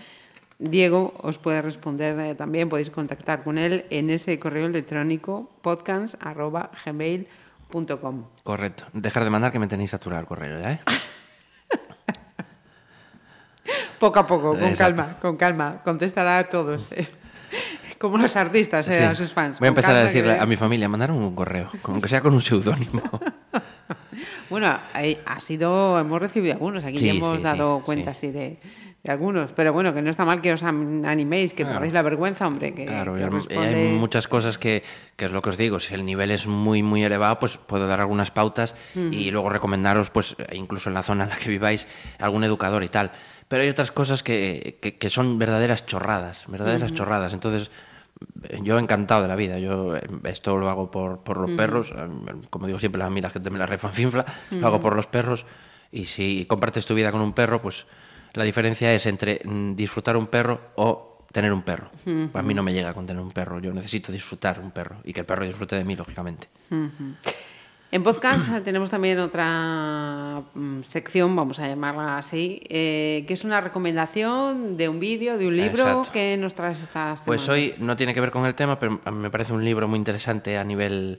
Diego 0.58 1.14
os 1.22 1.38
puede 1.38 1.62
responder 1.62 2.36
también, 2.36 2.68
podéis 2.68 2.90
contactar 2.90 3.44
con 3.44 3.58
él 3.58 3.86
en 3.90 4.10
ese 4.10 4.36
correo 4.38 4.66
electrónico 4.66 5.50
podcast.gmail.com. 5.62 8.24
Correcto. 8.42 8.84
Dejar 8.92 9.24
de 9.24 9.30
mandar 9.30 9.52
que 9.52 9.58
me 9.58 9.68
tenéis 9.68 9.90
saturado 9.90 10.20
el 10.20 10.26
correo 10.26 10.58
ya, 10.58 10.72
¿eh? 10.72 10.80
Poco 14.00 14.18
a 14.18 14.26
poco, 14.26 14.50
con 14.54 14.64
Exacto. 14.64 14.96
calma, 14.96 15.16
con 15.20 15.36
calma. 15.36 15.80
Contestará 15.84 16.38
a 16.38 16.44
todos. 16.44 16.90
eh. 16.92 17.06
Como 17.98 18.16
los 18.16 18.34
artistas, 18.34 18.88
eh, 18.88 18.96
Sí. 18.98 19.04
a 19.04 19.14
sus 19.14 19.30
fans. 19.32 19.58
Voy 19.60 19.66
a 19.66 19.68
empezar 19.68 19.94
a 19.94 20.04
decirle 20.04 20.34
que- 20.34 20.40
a 20.40 20.46
mi 20.46 20.56
familia, 20.56 20.88
mandaron 20.88 21.16
un 21.22 21.34
correo, 21.34 21.68
aunque 21.84 22.08
sea 22.08 22.22
con 22.22 22.32
un 22.34 22.40
seudónimo. 22.42 23.02
Bueno, 24.50 24.66
ha 25.26 25.40
sido, 25.40 25.98
hemos 25.98 26.20
recibido 26.20 26.54
algunos, 26.54 26.82
aquí 26.84 26.98
Sí, 26.98 27.06
ya 27.06 27.12
hemos 27.12 27.36
sí, 27.38 27.42
dado 27.44 27.82
cuenta 27.84 28.12
sí. 28.12 28.26
así 28.26 28.32
de, 28.32 28.58
de 29.02 29.12
algunos, 29.12 29.52
pero 29.52 29.72
bueno, 29.72 29.94
que 29.94 30.02
no 30.02 30.10
está 30.10 30.24
mal 30.24 30.42
que 30.42 30.52
os 30.52 30.62
animéis, 30.64 31.52
que 31.54 31.62
Claro. 31.62 31.74
perdáis 31.76 31.92
la 31.92 32.02
vergüenza, 32.02 32.46
hombre, 32.48 32.74
que, 32.74 32.84
Claro, 32.86 33.14
que 33.14 33.26
responde- 33.28 33.56
hay 33.58 33.88
muchas 33.96 34.26
cosas 34.26 34.58
que, 34.58 34.82
que 35.16 35.26
es 35.26 35.30
lo 35.30 35.40
que 35.40 35.50
os 35.50 35.56
digo, 35.56 35.78
si 35.78 35.94
el 35.94 36.04
nivel 36.04 36.32
es 36.32 36.46
muy, 36.48 36.82
muy 36.82 37.04
elevado, 37.04 37.38
pues 37.38 37.56
puedo 37.58 37.86
dar 37.86 38.00
algunas 38.00 38.32
pautas 38.32 38.74
y 38.94 39.30
luego 39.30 39.48
recomendaros, 39.50 40.10
pues 40.10 40.34
incluso 40.52 40.90
en 40.90 40.94
la 40.94 41.02
zona 41.04 41.24
en 41.24 41.30
la 41.30 41.36
que 41.36 41.48
viváis, 41.48 41.86
algún 42.18 42.42
educador 42.42 42.82
y 42.82 42.88
tal. 42.88 43.12
Pero 43.50 43.64
hay 43.64 43.68
otras 43.68 43.90
cosas 43.90 44.22
que, 44.22 44.78
que- 44.80 44.96
que 44.96 45.10
son 45.10 45.36
verdaderas 45.38 45.84
chorradas, 45.84 46.44
verdaderas 46.46 46.92
chorradas. 46.94 47.32
Entonces, 47.32 47.68
yo 48.62 48.78
encantado 48.78 49.22
de 49.22 49.28
la 49.28 49.34
vida. 49.36 49.58
Yo 49.58 49.96
eh, 49.96 50.02
esto 50.24 50.56
lo 50.56 50.70
hago 50.70 50.90
por, 50.90 51.20
por 51.24 51.36
los 51.38 51.50
perros. 51.56 51.92
eh, 51.94 52.08
Como 52.48 52.66
digo 52.68 52.78
siempre, 52.78 53.02
a 53.02 53.10
mí 53.10 53.20
la 53.20 53.30
gente 53.30 53.50
me 53.50 53.58
la 53.58 53.66
refanfinfla. 53.66 54.24
Lo 54.52 54.66
hago 54.68 54.80
por 54.80 54.94
los 54.94 55.06
perros. 55.08 55.44
Y 55.90 56.04
si 56.04 56.44
compartes 56.46 56.86
tu 56.86 56.94
vida 56.94 57.10
con 57.10 57.20
un 57.20 57.32
perro, 57.32 57.60
pues 57.60 57.86
la 58.34 58.44
diferencia 58.44 58.94
es 58.94 59.06
entre 59.06 59.40
mm, 59.44 59.74
disfrutar 59.74 60.16
un 60.16 60.28
perro 60.28 60.60
o 60.76 61.26
tener 61.32 61.52
un 61.52 61.62
perro. 61.62 61.90
A 62.34 62.42
mí 62.42 62.54
no 62.54 62.62
me 62.62 62.72
llega 62.72 62.94
con 62.94 63.04
tener 63.06 63.20
un 63.22 63.32
perro. 63.32 63.58
Yo 63.58 63.72
necesito 63.72 64.12
disfrutar 64.12 64.60
un 64.60 64.70
perro 64.70 64.98
y 65.02 65.12
que 65.12 65.20
el 65.20 65.26
perro 65.26 65.44
disfrute 65.44 65.74
de 65.74 65.82
mí, 65.84 65.96
lógicamente. 65.96 66.46
En 67.92 68.04
podcast 68.04 68.48
tenemos 68.64 68.90
también 68.90 69.18
otra 69.18 70.42
mm, 70.54 70.82
sección, 70.82 71.34
vamos 71.34 71.58
a 71.58 71.66
llamarla 71.66 72.18
así, 72.18 72.60
eh, 72.68 73.24
que 73.26 73.34
es 73.34 73.42
una 73.42 73.60
recomendación 73.60 74.76
de 74.76 74.88
un 74.88 75.00
vídeo, 75.00 75.38
de 75.38 75.48
un 75.48 75.56
libro 75.56 75.82
Exacto. 75.82 76.12
que 76.12 76.36
nos 76.36 76.54
traes 76.54 76.80
esta 76.80 77.16
semana. 77.16 77.26
Pues 77.26 77.48
hoy 77.48 77.74
no 77.78 77.96
tiene 77.96 78.14
que 78.14 78.20
ver 78.20 78.30
con 78.30 78.46
el 78.46 78.54
tema, 78.54 78.78
pero 78.78 79.00
a 79.04 79.10
mí 79.10 79.18
me 79.18 79.30
parece 79.30 79.52
un 79.52 79.64
libro 79.64 79.88
muy 79.88 79.98
interesante 79.98 80.56
a 80.56 80.64
nivel 80.64 81.18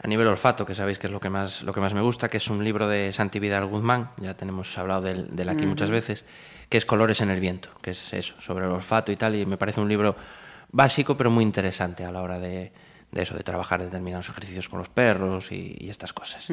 a 0.00 0.06
nivel 0.06 0.28
olfato, 0.28 0.64
que 0.64 0.76
sabéis 0.76 0.98
que 0.98 1.08
es 1.08 1.12
lo 1.12 1.18
que 1.18 1.28
más 1.28 1.62
lo 1.62 1.72
que 1.72 1.80
más 1.80 1.92
me 1.94 2.00
gusta, 2.00 2.28
que 2.28 2.36
es 2.36 2.48
un 2.48 2.62
libro 2.62 2.88
de 2.88 3.12
Santi 3.12 3.38
Vidal 3.40 3.66
Guzmán, 3.66 4.10
ya 4.18 4.34
tenemos 4.34 4.76
hablado 4.78 5.02
del 5.02 5.48
aquí 5.48 5.66
muchas 5.66 5.90
veces, 5.90 6.24
que 6.68 6.78
es 6.78 6.86
Colores 6.86 7.20
en 7.20 7.30
el 7.30 7.40
viento, 7.40 7.70
que 7.82 7.90
es 7.90 8.12
eso, 8.12 8.40
sobre 8.40 8.66
el 8.66 8.70
olfato 8.70 9.10
y 9.10 9.16
tal, 9.16 9.34
y 9.34 9.44
me 9.44 9.56
parece 9.56 9.80
un 9.80 9.88
libro 9.88 10.14
básico 10.70 11.16
pero 11.16 11.30
muy 11.30 11.42
interesante 11.42 12.04
a 12.04 12.12
la 12.12 12.22
hora 12.22 12.38
de, 12.38 12.70
de 13.12 13.22
eso, 13.22 13.34
de 13.36 13.42
trabajar 13.42 13.82
determinados 13.82 14.28
ejercicios 14.28 14.68
con 14.68 14.78
los 14.78 14.88
perros 14.88 15.50
y, 15.52 15.76
y 15.80 15.90
estas 15.90 16.12
cosas. 16.12 16.46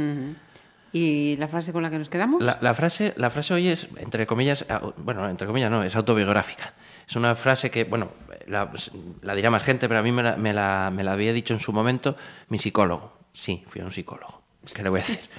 ¿Y 0.93 1.35
la 1.37 1.47
frase 1.49 1.73
con 1.73 1.83
la 1.83 1.89
que 1.89 1.97
nos 1.97 2.07
quedamos? 2.09 2.41
La, 2.41 2.57
la 2.61 2.73
frase, 2.73 3.13
la 3.17 3.29
frase 3.29 3.53
hoy 3.53 3.67
es, 3.67 3.87
entre 3.97 4.25
comillas, 4.25 4.65
bueno, 4.97 5.27
entre 5.27 5.45
comillas 5.45 5.69
no, 5.69 5.83
es 5.83 5.95
autobiográfica. 5.95 6.73
Es 7.07 7.15
una 7.17 7.35
frase 7.35 7.69
que, 7.69 7.83
bueno, 7.83 8.11
la, 8.47 8.71
la 9.21 9.35
dirá 9.35 9.51
más 9.51 9.63
gente, 9.63 9.87
pero 9.89 9.99
a 9.99 10.03
mí 10.03 10.11
me 10.13 10.23
la, 10.23 10.37
me, 10.37 10.53
la, 10.53 10.91
me 10.95 11.03
la 11.03 11.11
había 11.13 11.33
dicho 11.33 11.53
en 11.53 11.59
su 11.59 11.73
momento 11.73 12.15
mi 12.47 12.57
psicólogo. 12.57 13.11
Sí, 13.33 13.63
fui 13.67 13.81
a 13.81 13.83
un 13.85 13.91
psicólogo. 13.91 14.41
¿Qué 14.73 14.81
le 14.83 14.89
voy 14.89 14.99
a 15.01 15.03
decir? 15.03 15.19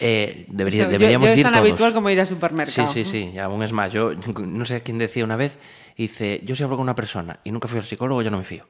Eh, 0.00 0.46
debería- 0.48 0.82
Eso, 0.82 0.92
yo- 0.92 0.98
deberíamos 0.98 1.26
yo 1.26 1.32
es 1.32 1.38
ir 1.40 1.42
tan 1.44 1.54
todos. 1.54 1.66
habitual 1.68 1.92
como 1.92 2.08
ir 2.08 2.20
al 2.20 2.28
supermercado. 2.28 2.92
Sí, 2.92 3.04
sí, 3.04 3.10
sí, 3.10 3.30
y 3.34 3.38
aún 3.38 3.60
es 3.64 3.72
más. 3.72 3.92
Yo 3.92 4.12
no 4.46 4.64
sé 4.64 4.80
quién 4.84 4.96
decía 4.96 5.24
una 5.24 5.34
vez, 5.34 5.58
dice, 5.96 6.40
yo 6.44 6.54
si 6.54 6.62
hablo 6.62 6.76
con 6.76 6.84
una 6.84 6.94
persona 6.94 7.40
y 7.42 7.50
nunca 7.50 7.66
fui 7.66 7.78
al 7.80 7.84
psicólogo, 7.84 8.22
yo 8.22 8.30
no 8.30 8.38
me 8.38 8.44
fío. 8.44 8.64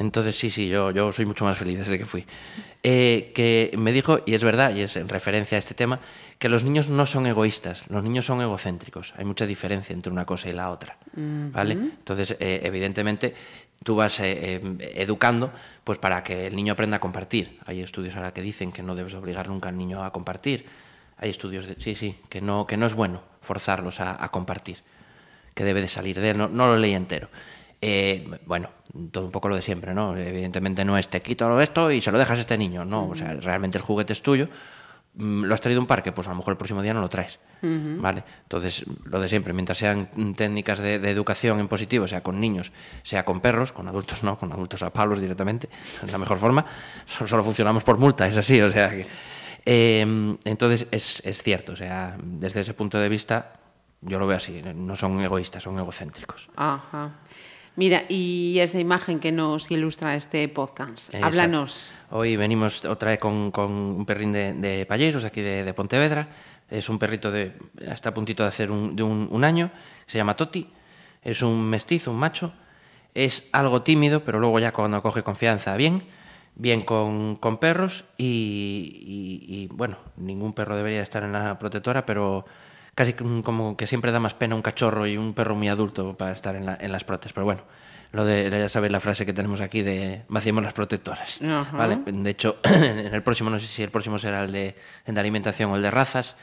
Entonces, 0.00 0.34
sí, 0.38 0.48
sí, 0.48 0.66
yo, 0.66 0.90
yo 0.92 1.12
soy 1.12 1.26
mucho 1.26 1.44
más 1.44 1.58
feliz 1.58 1.78
desde 1.78 1.98
que 1.98 2.06
fui. 2.06 2.24
Eh, 2.82 3.32
que 3.34 3.70
me 3.76 3.92
dijo, 3.92 4.20
y 4.24 4.32
es 4.32 4.42
verdad, 4.42 4.74
y 4.74 4.80
es 4.80 4.96
en 4.96 5.10
referencia 5.10 5.56
a 5.56 5.58
este 5.58 5.74
tema, 5.74 6.00
que 6.38 6.48
los 6.48 6.64
niños 6.64 6.88
no 6.88 7.04
son 7.04 7.26
egoístas, 7.26 7.84
los 7.90 8.02
niños 8.02 8.24
son 8.24 8.40
egocéntricos. 8.40 9.12
Hay 9.18 9.26
mucha 9.26 9.44
diferencia 9.44 9.92
entre 9.92 10.10
una 10.10 10.24
cosa 10.24 10.48
y 10.48 10.52
la 10.52 10.70
otra. 10.70 10.96
¿Vale? 11.14 11.74
Entonces, 11.74 12.34
eh, 12.40 12.62
evidentemente, 12.64 13.34
tú 13.84 13.96
vas 13.96 14.20
eh, 14.20 14.56
eh, 14.62 14.92
educando 14.96 15.52
pues 15.84 15.98
para 15.98 16.24
que 16.24 16.46
el 16.46 16.56
niño 16.56 16.72
aprenda 16.72 16.96
a 16.96 17.00
compartir. 17.00 17.58
Hay 17.66 17.82
estudios 17.82 18.16
ahora 18.16 18.32
que 18.32 18.40
dicen 18.40 18.72
que 18.72 18.82
no 18.82 18.94
debes 18.94 19.12
obligar 19.12 19.48
nunca 19.48 19.68
al 19.68 19.76
niño 19.76 20.02
a 20.02 20.12
compartir. 20.12 20.64
Hay 21.18 21.28
estudios 21.28 21.66
de, 21.66 21.76
sí, 21.78 21.94
sí, 21.94 22.16
que 22.30 22.40
no, 22.40 22.66
que 22.66 22.78
no 22.78 22.86
es 22.86 22.94
bueno 22.94 23.22
forzarlos 23.42 24.00
a, 24.00 24.24
a 24.24 24.30
compartir, 24.30 24.78
que 25.54 25.64
debe 25.64 25.82
de 25.82 25.88
salir 25.88 26.18
de 26.18 26.30
él. 26.30 26.38
No, 26.38 26.48
no 26.48 26.68
lo 26.68 26.78
leí 26.78 26.94
entero. 26.94 27.28
Eh, 27.82 28.28
bueno, 28.46 28.68
todo 29.10 29.24
un 29.24 29.30
poco 29.30 29.48
lo 29.48 29.56
de 29.56 29.62
siempre, 29.62 29.94
¿no? 29.94 30.16
Evidentemente 30.16 30.84
no 30.84 30.98
es 30.98 31.08
te 31.08 31.20
quito 31.20 31.60
esto 31.60 31.90
y 31.90 32.00
se 32.00 32.12
lo 32.12 32.18
dejas 32.18 32.38
a 32.38 32.40
este 32.42 32.58
niño, 32.58 32.84
no. 32.84 33.08
O 33.08 33.14
sea, 33.14 33.34
realmente 33.34 33.78
el 33.78 33.84
juguete 33.84 34.12
es 34.12 34.22
tuyo. 34.22 34.48
Mm, 35.14 35.44
¿Lo 35.44 35.54
has 35.54 35.60
traído 35.60 35.80
a 35.80 35.82
un 35.82 35.86
parque? 35.86 36.12
Pues 36.12 36.26
a 36.28 36.30
lo 36.30 36.36
mejor 36.36 36.52
el 36.52 36.58
próximo 36.58 36.82
día 36.82 36.94
no 36.94 37.00
lo 37.00 37.08
traes. 37.08 37.38
¿Vale? 37.62 38.24
Entonces, 38.42 38.84
lo 39.04 39.20
de 39.20 39.28
siempre, 39.28 39.52
mientras 39.52 39.76
sean 39.76 40.08
técnicas 40.34 40.78
de, 40.78 40.98
de 40.98 41.10
educación 41.10 41.60
en 41.60 41.68
positivo, 41.68 42.06
sea 42.06 42.22
con 42.22 42.40
niños, 42.40 42.72
sea 43.02 43.24
con 43.24 43.40
perros, 43.40 43.72
con 43.72 43.86
adultos 43.86 44.22
no, 44.22 44.38
con 44.38 44.50
adultos 44.52 44.82
a 44.82 44.90
palos 44.90 45.20
directamente, 45.20 45.68
es 46.04 46.10
la 46.10 46.18
mejor 46.18 46.38
forma. 46.38 46.64
Solo, 47.06 47.28
solo 47.28 47.44
funcionamos 47.44 47.82
por 47.84 47.98
multa, 47.98 48.26
es 48.26 48.36
así, 48.36 48.60
o 48.62 48.70
sea 48.70 48.90
que. 48.90 49.06
eh, 49.66 50.36
entonces, 50.44 50.86
es, 50.90 51.22
es 51.24 51.42
cierto, 51.42 51.72
o 51.72 51.76
sea, 51.76 52.16
desde 52.22 52.60
ese 52.60 52.72
punto 52.72 52.98
de 52.98 53.08
vista, 53.10 53.52
yo 54.00 54.18
lo 54.18 54.26
veo 54.26 54.38
así, 54.38 54.62
no 54.74 54.96
son 54.96 55.20
egoístas, 55.20 55.62
son 55.62 55.78
egocéntricos. 55.78 56.48
Ajá. 56.56 57.10
Mira, 57.76 58.02
y 58.08 58.58
esa 58.58 58.78
imagen 58.78 59.20
que 59.20 59.32
nos 59.32 59.70
ilustra 59.70 60.14
este 60.16 60.46
podcast. 60.48 61.08
Exacto. 61.14 61.26
Háblanos. 61.26 61.92
Hoy 62.10 62.36
venimos 62.36 62.84
otra 62.84 63.10
vez 63.12 63.20
con, 63.20 63.50
con 63.50 63.70
un 63.72 64.04
perrín 64.06 64.32
de, 64.32 64.52
de 64.54 64.84
Palleiros, 64.86 65.24
aquí 65.24 65.40
de, 65.40 65.64
de 65.64 65.74
Pontevedra. 65.74 66.28
Es 66.68 66.88
un 66.88 66.98
perrito 66.98 67.30
de, 67.30 67.52
está 67.80 68.10
a 68.10 68.14
puntito 68.14 68.42
de 68.42 68.48
hacer 68.48 68.70
un, 68.70 68.94
de 68.96 69.02
un, 69.02 69.28
un 69.30 69.44
año. 69.44 69.70
Se 70.06 70.18
llama 70.18 70.36
Toti. 70.36 70.66
Es 71.22 71.42
un 71.42 71.62
mestizo, 71.68 72.10
un 72.10 72.18
macho. 72.18 72.52
Es 73.14 73.48
algo 73.52 73.82
tímido, 73.82 74.24
pero 74.24 74.38
luego 74.40 74.58
ya 74.58 74.72
cuando 74.72 75.00
coge 75.02 75.22
confianza, 75.22 75.76
bien. 75.76 76.02
Bien 76.56 76.82
con, 76.82 77.36
con 77.36 77.58
perros 77.58 78.04
y, 78.18 79.46
y- 79.46 79.54
y, 79.62 79.66
bueno, 79.68 79.96
ningún 80.16 80.52
perro 80.52 80.76
debería 80.76 81.00
estar 81.00 81.22
en 81.22 81.32
la 81.32 81.58
protectora, 81.58 82.04
pero 82.04 82.44
casi 83.00 83.14
como 83.14 83.76
que 83.78 83.86
siempre 83.86 84.12
da 84.12 84.20
más 84.20 84.34
pena 84.34 84.54
un 84.54 84.60
cachorro 84.60 85.06
y 85.06 85.16
un 85.16 85.32
perro 85.32 85.54
muy 85.56 85.68
adulto 85.70 86.14
para 86.18 86.32
estar 86.32 86.54
en, 86.54 86.66
la- 86.66 86.76
en 86.78 86.92
las 86.92 87.02
protes. 87.04 87.32
Pero 87.32 87.46
bueno, 87.46 87.62
lo 88.12 88.26
de, 88.26 88.50
ya 88.50 88.68
sabéis 88.68 88.92
la 88.92 89.00
frase 89.00 89.24
que 89.24 89.32
tenemos 89.32 89.62
aquí 89.62 89.80
de 89.80 90.22
vaciemos 90.28 90.62
las 90.62 90.74
protectoras. 90.74 91.40
Ajá. 91.42 91.74
¿vale? 91.76 91.98
De 92.04 92.28
hecho, 92.30 92.58
en 92.64 92.98
el 93.14 93.22
próximo, 93.22 93.48
no 93.48 93.58
sé 93.58 93.66
si 93.66 93.82
el 93.82 93.90
próximo 93.90 94.18
será 94.18 94.42
el 94.44 94.52
de, 94.52 94.76
el 95.06 95.14
de 95.14 95.20
alimentación 95.20 95.70
o 95.70 95.76
el 95.76 95.82
de 95.82 95.90
razas, 95.90 96.36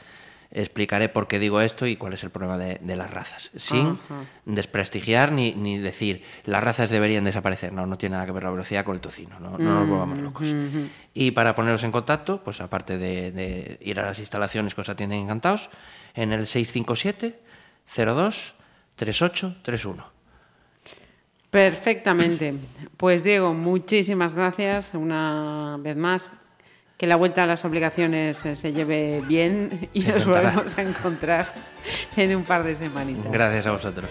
explicaré 0.50 1.08
por 1.08 1.28
qué 1.28 1.38
digo 1.38 1.60
esto 1.60 1.86
y 1.86 1.96
cuál 1.96 2.14
es 2.14 2.24
el 2.24 2.30
problema 2.30 2.56
de, 2.56 2.78
de 2.80 2.96
las 2.96 3.10
razas. 3.10 3.50
Sin 3.56 3.98
desprestigiar 4.44 5.32
ni, 5.32 5.52
ni 5.52 5.78
decir 5.78 6.22
las 6.44 6.62
razas 6.64 6.90
deberían 6.90 7.24
desaparecer. 7.24 7.72
No, 7.72 7.86
no 7.86 7.98
tiene 7.98 8.14
nada 8.14 8.26
que 8.26 8.32
ver 8.32 8.44
la 8.44 8.50
velocidad 8.50 8.84
con 8.84 8.94
el 8.94 9.00
tocino. 9.00 9.38
No, 9.40 9.58
no 9.58 9.80
nos 9.80 9.88
volvamos 9.88 10.18
locos. 10.18 10.48
Y 11.12 11.32
para 11.32 11.54
poneros 11.54 11.84
en 11.84 11.92
contacto, 11.92 12.42
pues 12.42 12.60
aparte 12.60 12.98
de, 12.98 13.32
de 13.32 13.78
ir 13.82 14.00
a 14.00 14.06
las 14.06 14.18
instalaciones 14.18 14.74
que 14.74 14.80
os 14.80 14.88
atienden 14.88 15.20
encantados, 15.20 15.70
en 16.14 16.32
el 16.32 16.46
657 16.46 17.40
02 17.94 18.54
3831. 18.96 20.18
Perfectamente. 21.50 22.54
Pues 22.96 23.24
Diego, 23.24 23.54
muchísimas 23.54 24.34
gracias 24.34 24.92
una 24.94 25.78
vez 25.80 25.96
más. 25.96 26.32
Que 26.98 27.06
la 27.06 27.16
vuelta 27.16 27.44
a 27.44 27.46
las 27.46 27.64
obligaciones 27.64 28.36
se 28.36 28.72
lleve 28.72 29.22
bien 29.26 29.88
y 29.94 30.00
nos 30.00 30.26
volvemos 30.26 30.76
a 30.76 30.82
encontrar 30.82 31.54
en 32.16 32.36
un 32.36 32.42
par 32.42 32.64
de 32.64 32.74
semanitas. 32.74 33.32
Gracias 33.32 33.66
a 33.68 33.72
vosotros. 33.72 34.10